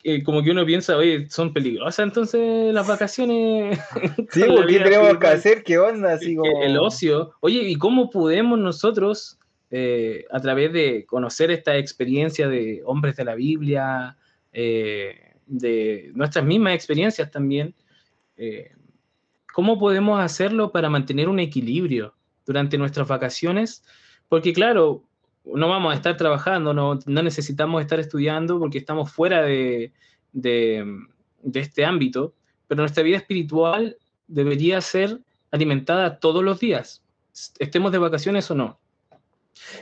eh, 0.03 0.23
como 0.23 0.43
que 0.43 0.51
uno 0.51 0.65
piensa, 0.65 0.97
oye, 0.97 1.30
son 1.30 1.53
peligrosas 1.53 1.99
entonces 1.99 2.73
las 2.73 2.88
vacaciones. 2.88 3.80
Sí, 4.32 4.41
con 4.41 4.49
la 4.49 4.56
pues, 4.56 4.65
¿qué 4.65 4.73
vida 4.73 4.84
tenemos 4.84 5.17
que 5.17 5.27
hacer? 5.27 5.63
¿Qué 5.63 5.77
onda? 5.77 6.13
Así 6.13 6.32
Que 6.32 6.36
como... 6.36 6.63
El 6.63 6.77
ocio. 6.77 7.34
Oye, 7.39 7.62
¿y 7.62 7.75
cómo 7.75 8.10
podemos 8.10 8.60
nosotros, 8.60 9.38
eh, 9.69 10.25
a 10.32 10.39
través 10.39 10.73
de 10.73 11.06
conocer 11.06 11.51
esta 11.51 11.77
experiencia 11.77 12.47
de 12.49 12.82
hombres 12.86 13.15
de 13.15 13.25
la 13.25 13.36
Biblia, 13.36 14.17
de 14.51 16.12
nuestras 16.15 16.43
mismas 16.43 16.73
experiencias 16.73 17.30
también, 17.30 17.75
cómo 19.53 19.77
podemos 19.77 20.19
hacerlo 20.19 20.71
para 20.71 20.89
mantener 20.89 21.30
un 21.30 21.39
equilibrio 21.39 22.15
durante 22.43 22.75
nuestras 22.80 23.08
vacaciones? 23.08 23.84
Porque 24.29 24.53
claro, 24.53 25.03
no 25.45 25.69
vamos 25.69 25.93
a 25.93 25.95
estar 25.95 26.17
trabajando, 26.17 26.73
no, 26.73 26.99
no 27.05 27.23
necesitamos 27.23 27.81
estar 27.81 27.99
estudiando 27.99 28.59
porque 28.59 28.77
estamos 28.77 29.11
fuera 29.11 29.41
de, 29.43 29.91
de- 30.33 30.85
de 31.41 31.59
este 31.59 31.85
ámbito, 31.85 32.33
pero 32.67 32.81
nuestra 32.81 33.03
vida 33.03 33.17
espiritual 33.17 33.97
debería 34.27 34.81
ser 34.81 35.19
alimentada 35.51 36.19
todos 36.19 36.43
los 36.43 36.59
días, 36.59 37.01
estemos 37.59 37.91
de 37.93 37.97
vacaciones 37.99 38.51
o 38.51 38.55
no. 38.55 38.79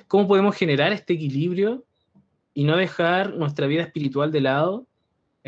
¿Cómo 0.07 0.27
podemos 0.27 0.55
generar 0.55 0.93
este 0.93 1.13
equilibrio 1.13 1.83
y 2.53 2.63
no 2.63 2.77
dejar 2.77 3.33
nuestra 3.35 3.67
vida 3.67 3.83
espiritual 3.83 4.31
de 4.31 4.41
lado? 4.41 4.85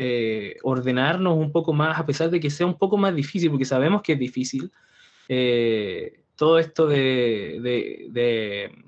eh, 0.00 0.54
ordenarnos 0.62 1.36
un 1.36 1.50
poco 1.50 1.72
más, 1.72 1.98
a 1.98 2.06
pesar 2.06 2.30
de 2.30 2.38
que 2.38 2.50
sea 2.50 2.66
un 2.66 2.78
poco 2.78 2.96
más 2.96 3.12
difícil, 3.16 3.50
porque 3.50 3.64
sabemos 3.64 4.00
que 4.00 4.12
es 4.12 4.18
difícil. 4.20 4.70
eh, 5.28 6.20
todo 6.36 6.60
esto 6.60 6.86
de, 6.86 7.58
de- 7.60 8.06
de- 8.10 8.84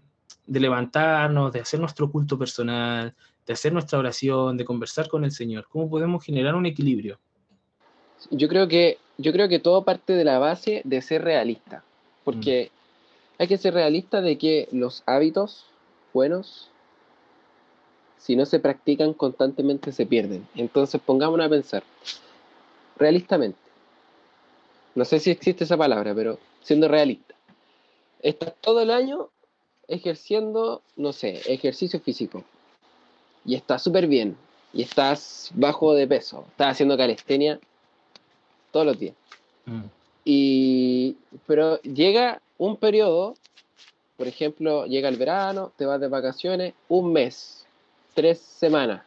de 0.50 0.58
levantarnos, 0.58 1.52
de 1.52 1.60
hacer 1.60 1.78
nuestro 1.78 2.10
culto 2.10 2.36
personal, 2.36 3.14
de 3.46 3.52
hacer 3.52 3.72
nuestra 3.72 4.00
oración, 4.00 4.56
de 4.56 4.64
conversar 4.64 5.08
con 5.08 5.24
el 5.24 5.30
Señor. 5.30 5.68
¿Cómo 5.68 5.88
podemos 5.88 6.24
generar 6.24 6.56
un 6.56 6.66
equilibrio? 6.66 7.20
Yo 8.32 8.48
creo 8.48 8.66
que, 8.66 8.98
yo 9.16 9.32
creo 9.32 9.48
que 9.48 9.60
todo 9.60 9.84
parte 9.84 10.12
de 10.12 10.24
la 10.24 10.40
base 10.40 10.82
de 10.84 11.02
ser 11.02 11.22
realista, 11.22 11.84
porque 12.24 12.72
hay 13.38 13.46
que 13.46 13.58
ser 13.58 13.74
realista 13.74 14.20
de 14.20 14.38
que 14.38 14.68
los 14.72 15.04
hábitos 15.06 15.66
buenos, 16.12 16.68
si 18.18 18.34
no 18.34 18.44
se 18.44 18.58
practican 18.58 19.14
constantemente, 19.14 19.92
se 19.92 20.04
pierden. 20.04 20.48
Entonces 20.56 21.00
pongámonos 21.00 21.46
a 21.46 21.50
pensar, 21.50 21.84
realistamente, 22.96 23.60
no 24.96 25.04
sé 25.04 25.20
si 25.20 25.30
existe 25.30 25.62
esa 25.62 25.76
palabra, 25.76 26.12
pero 26.12 26.40
siendo 26.60 26.88
realista, 26.88 27.36
estás 28.20 28.52
todo 28.60 28.80
el 28.80 28.90
año 28.90 29.30
ejerciendo, 29.90 30.82
no 30.96 31.12
sé, 31.12 31.42
ejercicio 31.46 32.00
físico, 32.00 32.44
y 33.44 33.56
estás 33.56 33.82
súper 33.82 34.06
bien, 34.06 34.36
y 34.72 34.82
estás 34.82 35.50
bajo 35.54 35.94
de 35.94 36.06
peso, 36.06 36.44
estás 36.48 36.72
haciendo 36.72 36.96
calistenia 36.96 37.58
todos 38.70 38.86
los 38.86 38.98
días. 38.98 39.14
Mm, 39.66 39.84
Y, 40.24 41.16
pero 41.46 41.80
llega 41.82 42.40
un 42.56 42.76
periodo, 42.76 43.34
por 44.16 44.28
ejemplo, 44.28 44.86
llega 44.86 45.08
el 45.08 45.16
verano, 45.16 45.72
te 45.76 45.86
vas 45.86 46.00
de 46.00 46.08
vacaciones, 46.08 46.74
un 46.88 47.12
mes, 47.12 47.66
tres 48.14 48.38
semanas, 48.38 49.02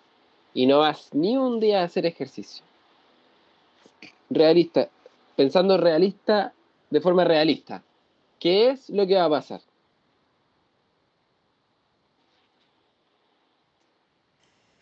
y 0.54 0.66
no 0.66 0.80
vas 0.80 1.10
ni 1.14 1.38
un 1.38 1.60
día 1.60 1.82
a 1.82 1.86
hacer 1.86 2.06
ejercicio. 2.06 2.64
Realista, 4.30 4.90
pensando 5.36 5.78
realista, 5.78 6.54
de 6.90 7.00
forma 7.00 7.24
realista, 7.24 7.82
¿qué 8.40 8.72
es 8.72 8.90
lo 8.90 9.08
que 9.08 9.16
va 9.16 9.26
a 9.26 9.30
pasar? 9.30 9.62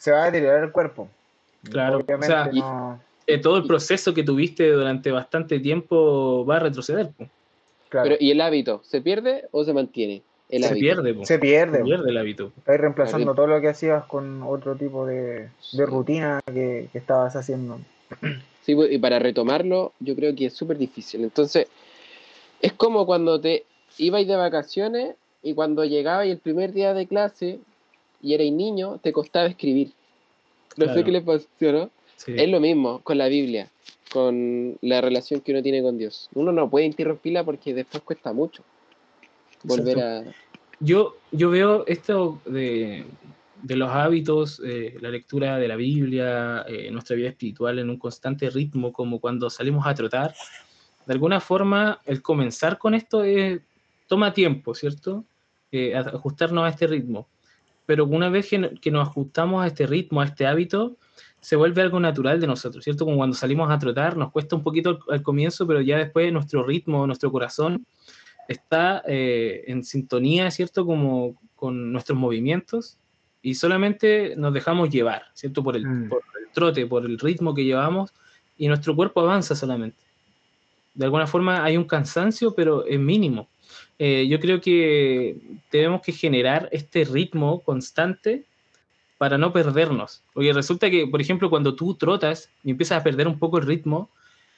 Se 0.02 0.10
va 0.12 0.24
a 0.24 0.26
deteriorar 0.26 0.64
el 0.64 0.72
cuerpo. 0.72 1.08
Claro, 1.70 1.98
o 1.98 2.00
Obviamente 2.02 2.26
sea, 2.26 2.46
no... 2.52 3.00
eh, 3.28 3.38
todo 3.38 3.58
el 3.58 3.66
proceso 3.68 4.16
que 4.16 4.24
tuviste 4.24 4.68
durante 4.72 5.12
bastante 5.12 5.60
tiempo 5.60 6.44
va 6.44 6.56
a 6.56 6.60
retroceder. 6.62 7.10
po. 7.16 7.28
Claro, 7.90 8.06
Pero, 8.10 8.16
¿Y 8.20 8.32
el 8.32 8.42
hábito? 8.42 8.82
¿Se 8.84 9.00
pierde 9.02 9.48
o 9.52 9.64
se 9.64 9.74
mantiene? 9.74 10.24
El 10.50 10.64
Se 10.64 10.70
hábito. 10.70 10.82
pierde, 10.82 11.14
po. 11.14 11.26
se 11.26 11.38
pierde. 11.38 11.78
Se 11.78 11.84
pierde 11.84 12.10
el 12.10 12.18
hábito. 12.18 12.52
Estás 12.58 12.80
reemplazando 12.82 13.26
Claro. 13.26 13.36
todo 13.36 13.48
lo 13.48 13.62
que 13.62 13.68
hacías 13.70 14.04
con 14.06 14.42
otro 14.42 14.76
tipo 14.76 15.06
de, 15.06 15.50
de 15.74 15.86
rutina 15.86 16.40
que, 16.48 16.90
que 16.92 16.98
estabas 16.98 17.36
haciendo. 17.36 17.80
Sí, 18.64 18.76
pues, 18.76 18.92
y 18.92 18.98
para 19.00 19.18
retomarlo, 19.20 19.92
yo 20.00 20.16
creo 20.16 20.36
que 20.36 20.46
es 20.48 20.54
súper 20.54 20.78
difícil. 20.78 21.24
Entonces, 21.24 21.68
es 22.62 22.74
como 22.74 23.08
cuando 23.08 23.40
te 23.42 23.66
ibais 23.98 24.28
de 24.28 24.36
vacaciones 24.36 25.16
y 25.42 25.56
cuando 25.56 25.84
llegabais 25.84 26.32
el 26.32 26.38
primer 26.38 26.72
día 26.72 26.94
de 26.94 27.08
clase 27.08 27.60
y 28.22 28.34
erais 28.34 28.52
niño, 28.52 29.00
te 29.02 29.12
costaba 29.12 29.48
escribir. 29.48 29.92
No 30.78 30.94
sé 30.94 31.04
qué 31.04 31.12
le 31.12 31.22
pasó, 31.22 31.48
¿no? 31.60 31.90
Sí. 32.16 32.34
Es 32.38 32.50
lo 32.50 32.60
mismo 32.60 33.02
con 33.02 33.18
la 33.18 33.28
Biblia, 33.28 33.70
con 34.12 34.78
la 34.82 35.02
relación 35.02 35.42
que 35.42 35.52
uno 35.52 35.62
tiene 35.62 35.82
con 35.82 35.98
Dios. 35.98 36.30
Uno 36.34 36.52
no 36.52 36.70
puede 36.70 36.86
interrumpirla 36.86 37.44
porque 37.44 37.74
después 37.74 38.04
cuesta 38.04 38.32
mucho 38.32 38.64
volver 39.64 40.00
a... 40.00 40.24
Yo, 40.80 41.18
yo 41.32 41.50
veo 41.50 41.86
esto 41.88 42.42
de, 42.46 43.06
de 43.62 43.76
los 43.76 43.90
hábitos, 43.90 44.62
eh, 44.66 44.98
la 45.00 45.10
lectura 45.10 45.58
de 45.58 45.68
la 45.68 45.76
Biblia, 45.76 46.66
eh, 46.68 46.90
nuestra 46.92 47.16
vida 47.16 47.30
espiritual 47.30 47.78
en 47.80 47.90
un 47.90 47.98
constante 47.98 48.50
ritmo, 48.50 48.92
como 48.92 49.20
cuando 49.20 49.50
salimos 49.50 49.86
a 49.86 49.94
trotar. 49.94 50.34
De 51.06 51.14
alguna 51.14 51.40
forma, 51.40 52.00
el 52.06 52.22
comenzar 52.22 52.78
con 52.78 52.94
esto 52.96 53.24
es- 53.24 53.60
toma 54.08 54.34
tiempo, 54.34 54.74
¿cierto? 54.74 55.24
Eh, 55.72 55.96
ajustarnos 55.96 56.64
a 56.66 56.70
este 56.70 56.88
ritmo. 56.88 57.28
Pero 57.92 58.06
una 58.06 58.30
vez 58.30 58.48
que, 58.50 58.72
que 58.80 58.90
nos 58.90 59.06
ajustamos 59.10 59.62
a 59.62 59.68
este 59.68 59.86
ritmo, 59.86 60.22
a 60.22 60.26
este 60.26 60.48
hábito, 60.48 60.96
se 61.42 61.58
vuelve 61.58 61.82
algo 61.82 62.00
natural 62.00 62.40
de 62.40 62.48
nosotros, 62.48 62.86
¿cierto? 62.86 63.04
Como 63.04 63.18
cuando 63.18 63.36
salimos 63.36 63.70
a 63.70 63.78
trotar, 63.78 64.16
nos 64.16 64.32
cuesta 64.32 64.56
un 64.56 64.64
poquito 64.64 64.90
al, 64.92 65.00
al 65.10 65.22
comienzo, 65.22 65.68
pero 65.68 65.82
ya 65.82 65.98
después 65.98 66.32
nuestro 66.32 66.64
ritmo, 66.64 67.06
nuestro 67.06 67.30
corazón 67.34 67.86
está 68.48 69.04
eh, 69.06 69.66
en 69.68 69.84
sintonía, 69.84 70.50
¿cierto? 70.52 70.86
Como 70.86 71.36
con 71.58 71.92
nuestros 71.92 72.18
movimientos 72.18 72.98
y 73.42 73.56
solamente 73.56 74.36
nos 74.38 74.54
dejamos 74.54 74.90
llevar, 74.90 75.24
¿cierto? 75.34 75.62
Por 75.62 75.76
el, 75.76 75.86
Mm. 75.86 76.08
por 76.10 76.22
el 76.40 76.50
trote, 76.54 76.86
por 76.86 77.06
el 77.06 77.20
ritmo 77.20 77.54
que 77.54 77.66
llevamos 77.66 78.14
y 78.58 78.68
nuestro 78.70 78.96
cuerpo 78.96 79.20
avanza 79.20 79.54
solamente. 79.54 79.98
de 80.94 81.06
alguna 81.06 81.26
forma 81.28 81.64
hay 81.66 81.76
un 81.78 81.86
cansancio, 81.86 82.54
pero 82.56 82.86
es 82.86 83.00
mínimo. 83.00 83.48
Eh, 84.04 84.28
yo 84.28 84.40
creo 84.40 84.60
que 84.62 85.36
tenemos 85.70 86.02
que 86.02 86.12
generar 86.12 86.68
este 86.72 87.04
ritmo 87.04 87.60
constante 87.60 88.42
para 89.20 89.38
no 89.38 89.54
perdernos. 89.54 90.24
Porque 90.34 90.52
resulta 90.54 90.90
que, 90.90 91.06
por 91.06 91.22
ejemplo, 91.22 91.52
cuando 91.52 91.76
tú 91.76 91.94
trotas 91.94 92.50
y 92.64 92.72
empiezas 92.72 93.00
a 93.00 93.04
perder 93.04 93.28
un 93.28 93.38
poco 93.38 93.60
el 93.60 93.68
ritmo, 93.68 94.10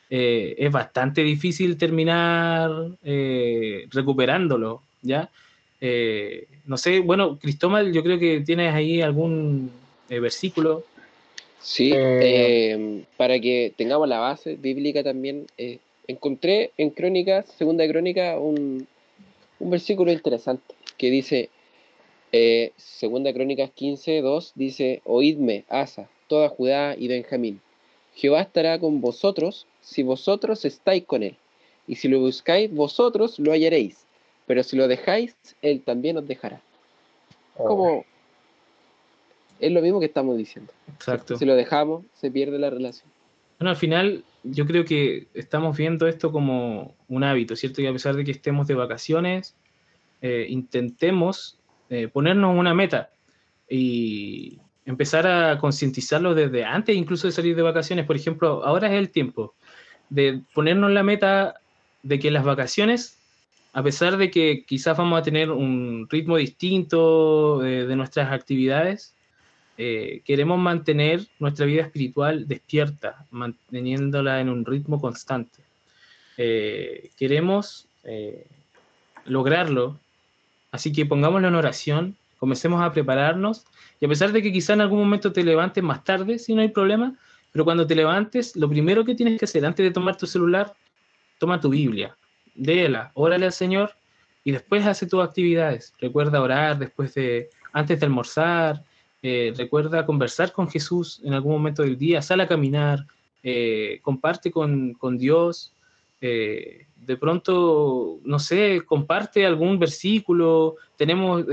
eh, 0.09 0.55
es 0.57 0.71
bastante 0.71 1.23
difícil 1.23 1.75
terminar 1.77 2.71
eh, 3.03 3.85
recuperándolo, 3.91 4.81
¿ya? 5.01 5.29
no 6.65 6.77
sé, 6.77 7.01
bueno, 7.01 7.37
Cristóbal, 7.37 7.91
yo 7.91 8.01
creo 8.03 8.17
que 8.17 8.39
tienes 8.39 8.73
ahí 8.73 9.01
algún 9.01 9.69
versículo. 10.07 10.85
Sí, 11.59 11.91
para 13.17 13.37
que 13.41 13.73
tengamos 13.75 14.07
la 14.07 14.19
base 14.19 14.55
bíblica 14.55 15.03
también, 15.03 15.45
encontré 16.07 16.71
en 16.77 16.89
Crónicas, 16.91 17.49
Segunda 17.57 17.85
Crónica, 17.85 18.39
un, 18.39 18.87
un 19.59 19.69
versículo 19.69 20.11
interesante 20.11 20.75
que 20.97 21.09
dice, 21.09 21.49
eh, 22.31 22.71
Segunda 22.77 23.33
Crónicas 23.33 23.71
15, 23.71 24.21
2, 24.21 24.53
dice, 24.55 25.01
Oídme, 25.05 25.65
Asa, 25.69 26.09
toda 26.27 26.49
Judá 26.49 26.95
y 26.97 27.07
Benjamín. 27.07 27.61
Jehová 28.15 28.41
estará 28.41 28.79
con 28.79 29.01
vosotros 29.01 29.67
si 29.81 30.03
vosotros 30.03 30.65
estáis 30.65 31.05
con 31.05 31.23
él. 31.23 31.37
Y 31.87 31.95
si 31.95 32.07
lo 32.07 32.19
buscáis, 32.19 32.73
vosotros 32.73 33.39
lo 33.39 33.51
hallaréis. 33.51 34.05
Pero 34.45 34.63
si 34.63 34.75
lo 34.75 34.87
dejáis, 34.87 35.35
él 35.61 35.81
también 35.83 36.17
os 36.17 36.27
dejará. 36.27 36.61
Oh. 37.57 37.65
Como 37.65 38.05
es 39.59 39.71
lo 39.71 39.81
mismo 39.81 39.99
que 39.99 40.07
estamos 40.07 40.37
diciendo. 40.37 40.73
Exacto. 40.95 41.37
Si 41.37 41.45
lo 41.45 41.55
dejamos, 41.55 42.03
se 42.13 42.31
pierde 42.31 42.59
la 42.59 42.69
relación. 42.69 43.12
Bueno, 43.59 43.71
al 43.71 43.77
final 43.77 44.23
yo 44.43 44.65
creo 44.65 44.85
que 44.85 45.27
estamos 45.33 45.77
viendo 45.77 46.07
esto 46.07 46.31
como 46.31 46.95
un 47.07 47.23
hábito, 47.23 47.55
¿cierto? 47.55 47.81
Y 47.81 47.87
a 47.87 47.93
pesar 47.93 48.15
de 48.15 48.23
que 48.23 48.31
estemos 48.31 48.67
de 48.67 48.75
vacaciones, 48.75 49.55
eh, 50.21 50.47
intentemos 50.49 51.59
eh, 51.89 52.07
ponernos 52.07 52.57
una 52.57 52.73
meta 52.73 53.09
y 53.69 54.59
empezar 54.85 55.27
a 55.27 55.57
concientizarlo 55.57 56.35
desde 56.35 56.65
antes 56.65 56.95
incluso 56.95 57.27
de 57.27 57.33
salir 57.33 57.55
de 57.55 57.61
vacaciones. 57.61 58.05
Por 58.05 58.15
ejemplo, 58.15 58.65
ahora 58.65 58.87
es 58.87 58.93
el 58.93 59.09
tiempo 59.09 59.55
de 60.09 60.41
ponernos 60.53 60.91
la 60.91 61.03
meta 61.03 61.55
de 62.03 62.19
que 62.19 62.31
las 62.31 62.43
vacaciones, 62.43 63.17
a 63.73 63.81
pesar 63.81 64.17
de 64.17 64.29
que 64.29 64.65
quizás 64.65 64.97
vamos 64.97 65.19
a 65.19 65.23
tener 65.23 65.49
un 65.51 66.07
ritmo 66.09 66.37
distinto 66.37 67.65
eh, 67.65 67.85
de 67.85 67.95
nuestras 67.95 68.31
actividades, 68.31 69.15
eh, 69.77 70.21
queremos 70.23 70.59
mantener 70.59 71.25
nuestra 71.39 71.65
vida 71.65 71.81
espiritual 71.81 72.47
despierta, 72.47 73.25
manteniéndola 73.31 74.39
en 74.39 74.49
un 74.49 74.65
ritmo 74.65 75.01
constante. 75.01 75.63
Eh, 76.37 77.09
queremos 77.17 77.87
eh, 78.03 78.45
lograrlo, 79.25 79.99
así 80.71 80.91
que 80.91 81.05
pongámoslo 81.05 81.47
en 81.47 81.55
oración, 81.55 82.15
comencemos 82.37 82.83
a 82.83 82.91
prepararnos 82.91 83.65
y 83.99 84.05
a 84.05 84.09
pesar 84.09 84.31
de 84.31 84.41
que 84.41 84.51
quizá 84.51 84.73
en 84.73 84.81
algún 84.81 84.99
momento 84.99 85.31
te 85.31 85.43
levantes 85.43 85.83
más 85.83 86.03
tarde, 86.03 86.37
si 86.37 86.53
no 86.53 86.61
hay 86.61 86.69
problema, 86.69 87.15
pero 87.51 87.65
cuando 87.65 87.87
te 87.87 87.95
levantes, 87.95 88.55
lo 88.55 88.69
primero 88.69 89.05
que 89.05 89.15
tienes 89.15 89.39
que 89.39 89.45
hacer 89.45 89.65
antes 89.65 89.83
de 89.83 89.91
tomar 89.91 90.17
tu 90.17 90.27
celular, 90.27 90.73
toma 91.39 91.59
tu 91.59 91.69
Biblia, 91.69 92.15
léela, 92.55 93.11
órale 93.15 93.45
al 93.45 93.53
Señor 93.53 93.95
y 94.43 94.51
después 94.51 94.85
hace 94.85 95.07
tus 95.07 95.23
actividades. 95.23 95.93
Recuerda 95.99 96.41
orar 96.41 96.77
después 96.77 97.13
de, 97.13 97.49
antes 97.71 97.99
de 97.99 98.05
almorzar, 98.05 98.83
eh, 99.25 99.53
recuerda 99.55 100.05
conversar 100.05 100.51
con 100.51 100.69
Jesús 100.69 101.21
en 101.23 101.33
algún 101.33 101.53
momento 101.53 101.81
del 101.81 101.97
día, 101.97 102.21
sal 102.21 102.41
a 102.41 102.47
caminar, 102.47 103.07
eh, 103.41 103.99
comparte 104.01 104.51
con, 104.51 104.97
Dios, 105.17 105.73
eh, 106.19 106.87
de 106.97 107.15
pronto, 107.15 108.19
no 108.25 108.37
sé, 108.37 108.81
comparte 108.85 109.45
algún 109.45 109.79
versículo, 109.79 110.75
tenemos 110.97 111.45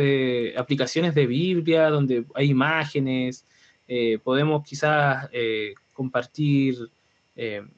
aplicaciones 0.56 1.14
de 1.14 1.28
Biblia 1.28 1.90
donde 1.90 2.24
hay 2.34 2.50
imágenes, 2.50 3.46
podemos 4.24 4.64
quizás 4.64 5.28
compartir 5.92 6.90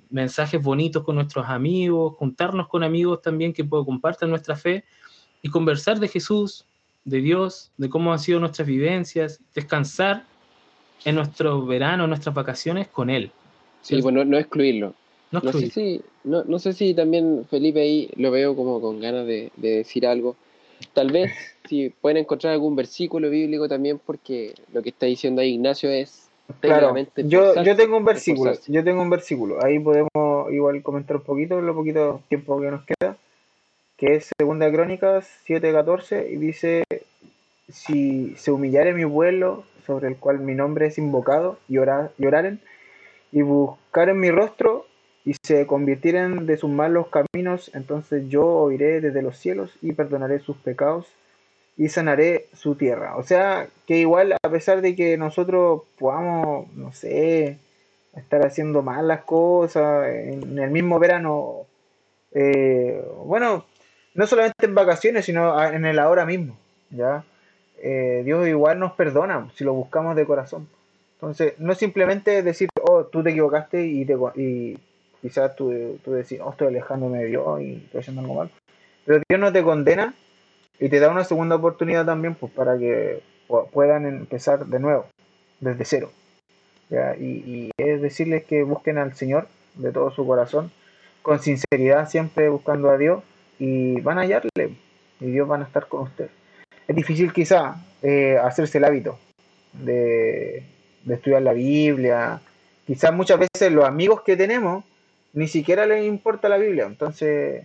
mensajes 0.09 0.63
bonitos 0.63 1.05
con 1.05 1.17
nuestros 1.17 1.47
amigos, 1.47 2.15
juntarnos 2.17 2.67
con 2.69 2.83
amigos 2.83 3.21
también 3.21 3.53
que 3.53 3.69
compartan 3.69 4.31
nuestra 4.31 4.57
fe 4.57 4.85
y 5.43 5.51
conversar 5.51 5.99
de 5.99 6.09
Jesús, 6.09 6.67
de 7.05 7.21
Dios, 7.21 7.71
de 7.77 7.89
cómo 7.89 8.13
han 8.13 8.19
sido 8.19 8.41
nuestras 8.41 8.67
vivencias, 8.67 9.41
descansar 9.55 10.25
en 11.05 11.17
nuestro 11.17 11.65
verano, 11.67 12.05
en 12.05 12.11
nuestras 12.11 12.35
vacaciones 12.35 12.89
con 12.89 13.11
Él. 13.11 13.31
Sí, 13.83 14.01
bueno, 14.01 14.25
no 14.25 14.39
excluirlo. 14.39 14.95
No, 15.33 15.41
sé 15.53 15.71
si, 15.71 16.03
no, 16.25 16.59
sé 16.59 16.75
si 16.75 16.93
también 16.95 17.47
Felipe 17.49 17.81
ahí 17.81 18.11
lo 18.17 18.31
veo 18.31 18.55
como 18.55 18.81
con 18.81 19.01
ganas 19.01 19.27
de, 19.27 19.51
decir 19.57 20.07
algo. 20.07 20.37
Tal 20.93 21.11
vez 21.11 21.33
si 21.69 21.89
pueden 21.89 22.19
encontrar 22.19 22.53
algún 22.53 22.77
versículo 22.77 23.31
bíblico 23.31 23.69
también, 23.69 23.99
porque 24.05 24.55
lo 24.73 24.83
que 24.83 24.91
está 24.91 25.07
diciendo 25.07 25.41
ahí 25.41 25.55
Ignacio 25.55 25.91
es 25.91 26.29
Claro, 26.61 26.95
yo, 27.17 27.63
yo 27.63 27.77
tengo 27.77 27.97
un 27.97 28.05
versículo, 28.05 28.53
yo 28.67 28.85
tengo 28.85 29.01
un 29.01 29.09
versículo, 29.09 29.65
ahí 29.65 29.79
podemos 29.79 30.11
igual 30.51 30.83
comentar 30.83 31.17
un 31.17 31.23
poquito, 31.23 31.61
lo 31.63 31.75
poquito 31.75 32.21
tiempo 32.29 32.61
que 32.61 32.71
nos 32.71 32.85
queda 32.85 33.17
que 34.03 34.17
es 34.17 34.31
Segunda 34.37 34.69
Crónicas 34.73 35.31
7:14, 35.47 36.29
y 36.29 36.37
dice, 36.37 36.83
si 37.69 38.35
se 38.35 38.51
humillare 38.51 38.95
mi 38.95 39.07
pueblo, 39.07 39.63
sobre 39.87 40.09
el 40.09 40.17
cual 40.17 40.41
mi 40.41 40.57
nombre 40.57 40.87
es 40.87 40.99
invocado, 40.99 41.61
y, 41.69 41.79
oraren, 41.79 42.61
y 43.31 43.43
buscaren 43.43 44.19
mi 44.19 44.33
rostro, 44.33 44.87
y 45.25 45.35
se 45.47 45.69
convirtieren 45.69 46.47
de 46.47 46.57
sus 46.57 46.69
malos 46.69 47.07
caminos, 47.11 47.71
entonces 47.75 48.29
yo 48.29 48.45
oiré 48.45 49.01
desde 49.01 49.23
los 49.23 49.39
cielos 49.39 49.73
y 49.81 49.93
perdonaré 49.93 50.41
sus 50.41 50.57
pecados 50.57 51.07
y 51.77 51.89
sanaré 51.89 52.47
su 52.55 52.75
tierra. 52.75 53.15
O 53.15 53.23
sea, 53.23 53.69
que 53.87 53.99
igual 53.99 54.33
a 54.33 54.51
pesar 54.51 54.81
de 54.81 54.97
que 54.97 55.17
nosotros 55.17 55.83
podamos, 55.97 56.67
no 56.75 56.93
sé, 56.93 57.57
estar 58.17 58.45
haciendo 58.45 58.83
mal 58.83 59.07
las 59.07 59.23
cosas 59.23 60.09
en 60.09 60.59
el 60.59 60.73
mismo 60.73 60.99
verano, 60.99 61.67
eh, 62.35 63.01
bueno, 63.25 63.65
no 64.15 64.27
solamente 64.27 64.67
en 64.67 64.75
vacaciones, 64.75 65.25
sino 65.25 65.63
en 65.65 65.85
el 65.85 65.99
ahora 65.99 66.27
mismo, 66.27 66.57
¿ya? 66.91 67.25
Eh, 67.79 68.23
Dios 68.25 68.47
igual 68.47 68.79
nos 68.79 68.93
perdona 68.93 69.51
si 69.55 69.65
lo 69.65 69.73
buscamos 69.75 70.15
de 70.17 70.27
corazón. 70.27 70.69
Entonces, 71.15 71.55
no 71.59 71.75
simplemente 71.75 72.43
decir, 72.43 72.69
oh, 72.83 73.05
tú 73.05 73.23
te 73.23 73.31
equivocaste 73.31 73.85
y, 73.87 74.05
te, 74.05 74.17
y 74.37 74.79
quizás 75.21 75.55
tú, 75.57 75.99
tú 76.05 76.13
decís, 76.13 76.41
oh, 76.43 76.51
estoy 76.51 76.69
alejándome 76.69 77.19
de 77.19 77.27
Dios 77.27 77.61
y 77.61 77.75
estoy 77.85 78.01
haciendo 78.01 78.23
algo 78.23 78.35
mal. 78.35 78.51
Pero 79.05 79.23
Dios 79.29 79.41
no 79.41 79.53
te 79.53 79.63
condena 79.63 80.15
y 80.79 80.89
te 80.89 81.01
da 81.01 81.11
una 81.11 81.25
segunda 81.25 81.57
oportunidad 81.57 82.05
también 82.05 82.35
pues, 82.35 82.53
para 82.53 82.79
que 82.79 83.23
puedan 83.73 84.07
empezar 84.07 84.67
de 84.67 84.79
nuevo, 84.79 85.07
desde 85.61 85.85
cero. 85.85 86.11
¿ya? 86.91 87.17
Y, 87.17 87.43
y 87.47 87.71
es 87.77 88.03
decirles 88.03 88.45
que 88.45 88.63
busquen 88.63 88.99
al 88.99 89.15
Señor 89.15 89.49
de 89.75 89.93
todo 89.93 90.11
su 90.11 90.27
corazón, 90.27 90.71
con 91.23 91.41
sinceridad, 91.41 92.09
siempre 92.09 92.49
buscando 92.49 92.91
a 92.91 92.99
Dios 92.99 93.23
y 93.63 94.01
van 94.01 94.19
a 94.19 94.23
hallarle 94.23 94.75
y 95.21 95.27
Dios 95.27 95.47
van 95.47 95.61
a 95.61 95.65
estar 95.67 95.87
con 95.87 96.03
usted. 96.03 96.29
Es 96.89 96.97
difícil 96.97 97.33
quizá 97.33 97.77
eh, 98.03 98.37
hacerse 98.37 98.79
el 98.79 98.85
hábito 98.85 99.21
de, 99.73 100.65
estudiar 101.09 101.43
la 101.43 101.53
Biblia. 101.53 102.41
Quizás 102.85 103.15
muchas 103.15 103.39
veces 103.39 103.71
los 103.71 103.85
amigos 103.85 104.23
que 104.23 104.37
tenemos 104.37 104.85
ni 105.33 105.47
siquiera 105.47 105.87
les 105.87 106.05
importa 106.05 106.49
la 106.49 106.57
Biblia. 106.57 106.87
Entonces, 106.87 107.65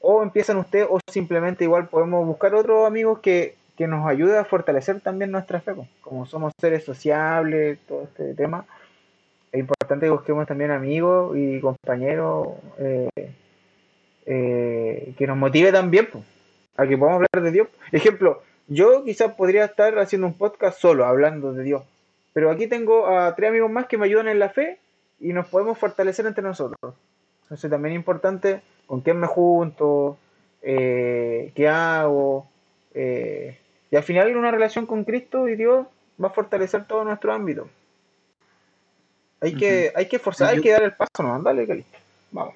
o 0.00 0.22
empiezan 0.22 0.58
ustedes 0.58 0.86
o 0.90 1.00
simplemente 1.10 1.64
igual 1.64 1.88
podemos 1.88 2.26
buscar 2.26 2.54
otros 2.54 2.86
amigos 2.86 3.20
que, 3.20 3.54
que 3.78 3.86
nos 3.86 4.06
ayuden 4.06 4.36
a 4.36 4.44
fortalecer 4.44 5.00
también 5.00 5.30
nuestra 5.30 5.62
fe. 5.62 5.72
Como 6.02 6.26
somos 6.26 6.52
seres 6.60 6.84
sociables, 6.84 7.78
todo 7.88 8.02
este 8.02 8.34
tema, 8.34 8.66
es 9.50 9.60
importante 9.60 10.04
que 10.04 10.10
busquemos 10.10 10.46
también 10.46 10.70
amigos 10.72 11.34
y 11.38 11.58
compañeros 11.58 12.48
eh, 12.78 13.08
eh, 14.26 15.14
que 15.16 15.26
nos 15.26 15.36
motive 15.36 15.72
también 15.72 16.08
a 16.76 16.86
que 16.86 16.96
podamos 16.96 17.22
hablar 17.22 17.44
de 17.44 17.52
Dios. 17.52 17.68
Ejemplo, 17.92 18.42
yo 18.68 19.04
quizás 19.04 19.34
podría 19.34 19.64
estar 19.64 19.98
haciendo 19.98 20.26
un 20.26 20.34
podcast 20.34 20.80
solo, 20.80 21.04
hablando 21.04 21.52
de 21.52 21.64
Dios, 21.64 21.82
pero 22.32 22.50
aquí 22.50 22.66
tengo 22.66 23.06
a 23.06 23.34
tres 23.34 23.50
amigos 23.50 23.70
más 23.70 23.86
que 23.86 23.98
me 23.98 24.06
ayudan 24.06 24.28
en 24.28 24.38
la 24.38 24.50
fe 24.50 24.78
y 25.18 25.32
nos 25.32 25.48
podemos 25.48 25.78
fortalecer 25.78 26.26
entre 26.26 26.42
nosotros. 26.42 26.94
Entonces 27.42 27.70
también 27.70 27.94
es 27.94 27.98
importante 27.98 28.62
con 28.86 29.00
quién 29.00 29.18
me 29.18 29.26
junto, 29.26 30.18
eh, 30.62 31.52
qué 31.54 31.68
hago, 31.68 32.46
eh, 32.94 33.58
y 33.90 33.96
al 33.96 34.02
final 34.02 34.36
una 34.36 34.50
relación 34.50 34.86
con 34.86 35.04
Cristo 35.04 35.48
y 35.48 35.56
Dios 35.56 35.86
va 36.22 36.28
a 36.28 36.32
fortalecer 36.32 36.86
todo 36.86 37.04
nuestro 37.04 37.32
ámbito. 37.32 37.68
Hay 39.40 39.54
que, 39.54 39.92
hay 39.94 40.06
que 40.06 40.18
forzar, 40.18 40.50
hay 40.50 40.60
que 40.60 40.70
dar 40.70 40.82
el 40.82 40.92
paso, 40.92 41.22
no, 41.22 41.40
dale, 41.42 41.84
Vamos. 42.30 42.54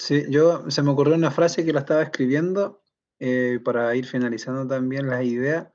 Sí, 0.00 0.24
yo 0.30 0.70
se 0.70 0.82
me 0.82 0.92
ocurrió 0.92 1.14
una 1.14 1.30
frase 1.30 1.62
que 1.62 1.74
la 1.74 1.80
estaba 1.80 2.02
escribiendo 2.02 2.82
eh, 3.18 3.60
para 3.62 3.94
ir 3.94 4.06
finalizando 4.06 4.66
también 4.66 5.08
las 5.08 5.22
ideas. 5.24 5.68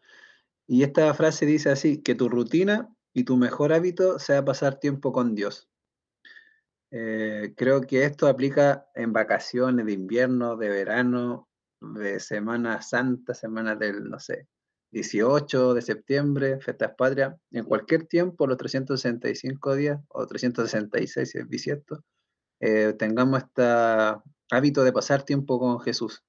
Y 0.67 0.81
esta 0.81 1.13
frase 1.13 1.45
dice 1.45 1.69
así, 1.69 2.01
que 2.01 2.15
tu 2.15 2.27
rutina 2.27 2.89
y 3.13 3.25
tu 3.25 3.37
mejor 3.37 3.71
hábito 3.71 4.17
sea 4.17 4.43
pasar 4.43 4.79
tiempo 4.79 5.13
con 5.13 5.35
Dios. 5.35 5.69
Eh, 6.89 7.53
creo 7.55 7.81
que 7.81 8.03
esto 8.03 8.27
aplica 8.27 8.87
en 8.95 9.13
vacaciones 9.13 9.85
de 9.85 9.93
invierno, 9.93 10.57
de 10.57 10.69
verano, 10.69 11.47
de 11.79 12.19
Semana 12.19 12.81
Santa, 12.81 13.35
semana 13.35 13.75
del, 13.75 14.09
no 14.09 14.19
sé, 14.19 14.47
18 14.89 15.75
de 15.75 15.81
septiembre, 15.83 16.59
fiestas 16.61 16.95
patrias, 16.97 17.35
en 17.51 17.65
cualquier 17.65 18.07
tiempo, 18.07 18.47
los 18.47 18.57
365 18.57 19.75
días 19.75 19.99
o 20.07 20.25
366 20.25 21.29
si 21.29 21.37
es 21.37 21.47
bisiesto, 21.47 22.03
eh, 22.67 22.93
tengamos 22.93 23.43
este 23.43 23.61
hábito 24.49 24.83
de 24.83 24.91
pasar 24.91 25.21
tiempo 25.21 25.59
con 25.59 25.79
Jesús, 25.81 26.23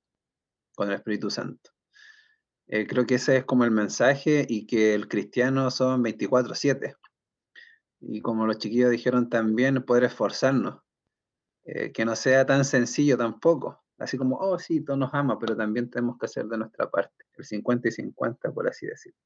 con 0.75 0.89
el 0.89 0.97
Espíritu 0.97 1.31
Santo. 1.31 1.71
Eh, 2.67 2.87
creo 2.87 3.07
que 3.07 3.15
ese 3.15 3.39
es 3.39 3.45
como 3.45 3.65
el 3.65 3.71
mensaje 3.71 4.45
y 4.47 4.67
que 4.67 4.93
el 4.93 5.09
cristiano 5.09 5.71
son 5.71 6.03
24/7. 6.03 6.95
Y 8.01 8.21
como 8.21 8.47
los 8.47 8.59
chiquillos 8.59 8.91
dijeron 8.91 9.31
también, 9.31 9.83
poder 9.83 10.05
esforzarnos, 10.05 10.83
eh, 11.65 11.93
que 11.93 12.05
no 12.05 12.15
sea 12.15 12.45
tan 12.45 12.67
sencillo 12.67 13.17
tampoco. 13.17 13.83
Así 13.97 14.19
como, 14.19 14.37
oh 14.37 14.59
sí, 14.59 14.83
todos 14.85 14.99
nos 14.99 15.15
ama, 15.15 15.39
pero 15.39 15.57
también 15.57 15.89
tenemos 15.89 16.19
que 16.19 16.27
hacer 16.27 16.45
de 16.45 16.59
nuestra 16.59 16.91
parte, 16.91 17.25
el 17.39 17.47
50 17.47 17.89
y 17.89 17.93
50, 17.93 18.53
por 18.53 18.69
así 18.69 18.85
decirlo. 18.85 19.19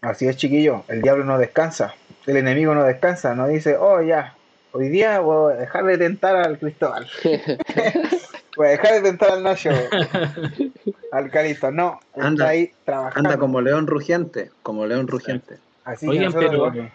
Así 0.00 0.26
es, 0.26 0.36
chiquillo, 0.36 0.82
el 0.88 1.00
diablo 1.00 1.24
no 1.24 1.38
descansa, 1.38 1.94
el 2.26 2.38
enemigo 2.38 2.74
no 2.74 2.82
descansa, 2.82 3.36
no 3.36 3.46
dice, 3.46 3.76
oh 3.76 4.02
ya, 4.02 4.36
hoy 4.72 4.88
día 4.88 5.20
voy 5.20 5.52
a 5.52 5.56
dejar 5.56 5.84
de 5.84 5.98
tentar 5.98 6.36
al 6.36 6.58
Cristóbal. 6.58 7.08
voy 8.56 8.66
a 8.66 8.70
dejar 8.70 8.94
de 8.94 9.02
tentar 9.02 9.30
al 9.32 9.42
Nacho. 9.42 9.70
al 11.12 11.30
Calito, 11.30 11.70
no, 11.70 11.98
Anda, 12.14 12.48
ahí 12.48 12.70
trabajando. 12.84 13.28
Anda 13.30 13.40
como 13.40 13.60
león 13.60 13.86
rugiente, 13.86 14.50
como 14.62 14.86
león 14.86 15.08
rugiente. 15.08 15.58
Así 15.84 16.06
que 16.06 16.10
Oigan, 16.10 16.26
nosotros 16.26 16.70
pero, 16.72 16.90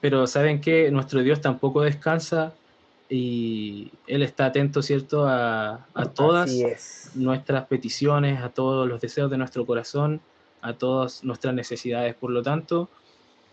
pero 0.00 0.26
¿saben 0.26 0.60
qué? 0.60 0.90
Nuestro 0.90 1.20
Dios 1.22 1.40
tampoco 1.40 1.82
descansa 1.82 2.54
y 3.08 3.90
Él 4.06 4.22
está 4.22 4.46
atento, 4.46 4.82
¿cierto?, 4.82 5.26
a, 5.26 5.86
a 5.94 6.04
todas 6.12 6.50
nuestras 7.14 7.66
peticiones, 7.66 8.42
a 8.42 8.50
todos 8.50 8.86
los 8.86 9.00
deseos 9.00 9.30
de 9.30 9.38
nuestro 9.38 9.64
corazón, 9.64 10.20
a 10.60 10.74
todas 10.74 11.24
nuestras 11.24 11.54
necesidades. 11.54 12.14
Por 12.14 12.30
lo 12.30 12.42
tanto, 12.42 12.90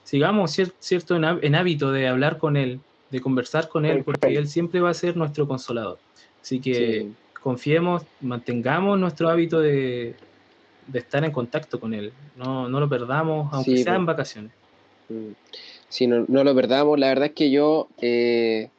sigamos, 0.04 0.58
cier- 0.58 0.74
¿cierto?, 0.80 1.16
en 1.16 1.56
hábito 1.56 1.92
de 1.94 2.10
hablar 2.10 2.38
con 2.38 2.58
Él, 2.58 2.82
de 3.16 3.22
conversar 3.22 3.70
con 3.70 3.86
Él, 3.86 4.04
porque. 4.04 4.36
Él 4.36 4.48
siempre 4.48 4.82
va 4.82 4.90
a 4.90 4.94
ser 4.94 5.16
nuestro 5.16 5.48
consolador. 5.48 6.00
Así 6.42 6.60
que 6.60 6.74
Sí. 7.02 7.14
confiemos, 7.42 8.04
mantengamos 8.20 9.00
nuestro 9.00 9.30
hábito 9.30 9.60
de, 9.60 10.16
de 10.88 11.00
estar 11.00 11.24
en 11.24 11.32
contacto 11.32 11.80
con 11.80 11.94
Él. 11.94 12.12
No, 12.36 12.68
no 12.68 12.80
lo 12.80 12.90
perdamos, 12.90 13.54
aunque 13.54 13.78
Sí, 13.78 13.84
sea 13.84 13.94
po. 13.94 14.00
en 14.00 14.06
vacaciones. 14.06 14.52
Mm. 15.10 15.32
Si 15.88 16.08
no, 16.08 16.26
no 16.28 16.44
lo 16.44 16.54
perdamos, 16.54 17.00
la 17.00 17.08
verdad 17.08 17.28
es 17.28 17.34
que 17.34 17.50
yo 17.52 17.88
eh, 18.02 18.70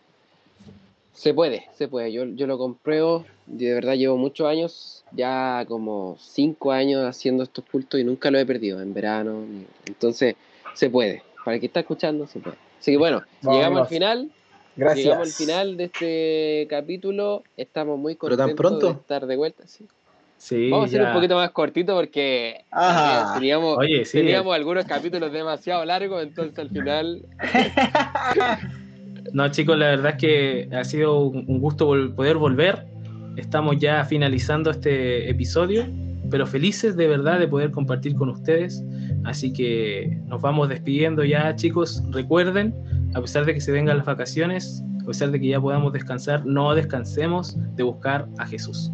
se 1.15 1.33
puede, 1.33 1.65
se 1.75 1.89
puede. 1.89 2.13
Yo, 2.13 2.25
yo 2.27 2.47
lo 2.47 2.59
compruebo, 2.59 3.25
de 3.47 3.73
verdad 3.73 3.95
llevo 3.95 4.19
muchos 4.19 4.47
años, 4.47 5.05
ya 5.13 5.65
como 5.67 6.17
cinco 6.21 6.73
años 6.73 7.05
haciendo 7.05 7.43
estos 7.43 7.65
cultos 7.65 7.99
y 7.99 8.05
nunca 8.05 8.31
lo 8.31 8.39
he 8.39 8.45
perdido 8.45 8.83
en 8.83 8.93
verano. 8.93 9.45
Entonces, 9.87 10.37
se 10.75 10.91
puede. 10.91 11.23
Para 11.47 11.55
el 11.55 11.61
que 11.61 11.67
está 11.69 11.79
escuchando, 11.79 12.27
se 12.27 12.41
puede. 12.41 12.57
Así 12.81 12.91
que 12.91 12.97
bueno, 12.99 13.23
Vamos, 13.43 13.57
llegamos 13.57 13.81
al 13.83 13.87
final. 13.87 14.31
Gracias. 14.75 15.05
Llegamos 15.05 15.29
al 15.29 15.33
final 15.47 15.77
de 15.77 15.85
este 15.85 16.67
capítulo. 16.69 17.45
Estamos 17.57 17.99
muy 18.01 18.17
¿Pero 18.17 18.37
tan 18.37 18.49
contentos 18.49 18.71
pronto? 18.73 18.87
de 18.95 19.01
estar 19.01 19.27
de 19.29 19.37
vuelta. 19.37 19.67
sí. 19.69 19.87
Sí, 20.39 20.71
Vamos 20.71 20.87
a 20.87 20.89
hacer 20.89 21.01
ya. 21.03 21.07
un 21.09 21.15
poquito 21.15 21.37
más 21.37 21.51
cortito 21.53 21.95
porque 21.95 22.65
Ajá. 22.73 23.31
eh, 23.37 23.39
teníamos, 23.39 23.79
Oye, 23.79 24.05
sí. 24.05 24.19
teníamos 24.19 24.55
algunos 24.57 24.85
capítulos 24.87 25.33
demasiado 25.33 25.85
largos, 25.85 26.21
entonces 26.23 26.59
al 26.59 26.69
final 26.69 27.23
No, 29.33 29.49
chicos, 29.51 29.79
la 29.79 29.87
verdad 29.87 30.13
es 30.13 30.17
que 30.19 30.69
ha 30.77 30.85
sido 30.85 31.21
un 31.21 31.45
un 31.49 31.61
gusto 31.61 31.89
vol- 31.89 32.15
poder 32.15 32.37
volver. 32.37 32.85
Estamos 33.37 33.77
ya 33.79 34.05
finalizando 34.05 34.71
este 34.71 35.31
episodio, 35.31 35.87
pero 36.31 36.45
felices 36.47 36.97
de 36.97 37.07
verdad 37.07 37.39
de 37.39 37.49
poder 37.49 37.71
compartir 37.71 38.15
con 38.17 38.29
ustedes. 38.31 38.83
Así 39.27 39.53
que 39.53 40.19
nos 40.27 40.41
vamos 40.41 40.69
despidiendo 40.69 41.25
ya, 41.25 41.55
chicos. 41.57 42.03
Recuerden, 42.11 42.73
a 43.15 43.21
pesar 43.21 43.45
de 43.45 43.55
que 43.55 43.61
se 43.61 43.73
vengan 43.73 43.99
las 43.99 44.07
vacaciones, 44.07 44.85
a 45.03 45.07
pesar 45.07 45.33
de 45.33 45.41
que 45.41 45.49
ya 45.49 45.61
podamos 45.61 45.93
descansar, 45.93 46.47
no 46.47 46.75
descansemos 46.75 47.57
de 47.75 47.83
buscar 47.83 48.29
a 48.39 48.47
Jesús. 48.47 48.93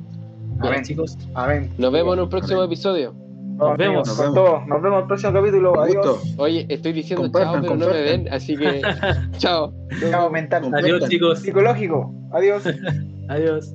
Bien, 0.60 0.72
Amén. 0.72 0.84
chicos. 0.84 1.18
Amén. 1.34 1.70
nos 1.76 1.92
vemos 1.92 2.16
en 2.16 2.22
un 2.22 2.28
próximo 2.30 2.60
Amén. 2.60 2.72
episodio. 2.72 3.14
Nos 3.56 3.76
vemos. 3.76 4.08
Nos 4.08 4.18
vemos. 4.18 4.66
Nos 4.66 4.82
vemos 4.82 4.96
en 4.96 5.02
el 5.02 5.06
próximo 5.06 5.32
capítulo. 5.34 5.80
Adiós. 5.80 6.34
Oye, 6.38 6.66
estoy 6.70 6.92
diciendo 6.94 7.24
Compartan, 7.24 7.52
chao, 7.52 7.62
pero 7.62 7.76
no 7.76 7.86
me 7.86 8.02
ven, 8.02 8.28
así 8.32 8.56
que 8.56 8.80
chao. 9.36 9.72
Chao 10.10 10.30
mental. 10.30 10.72
Adiós, 10.74 11.08
chicos. 11.10 11.40
Psicológico. 11.40 12.10
Adiós. 12.32 12.64
Adiós. 13.28 13.74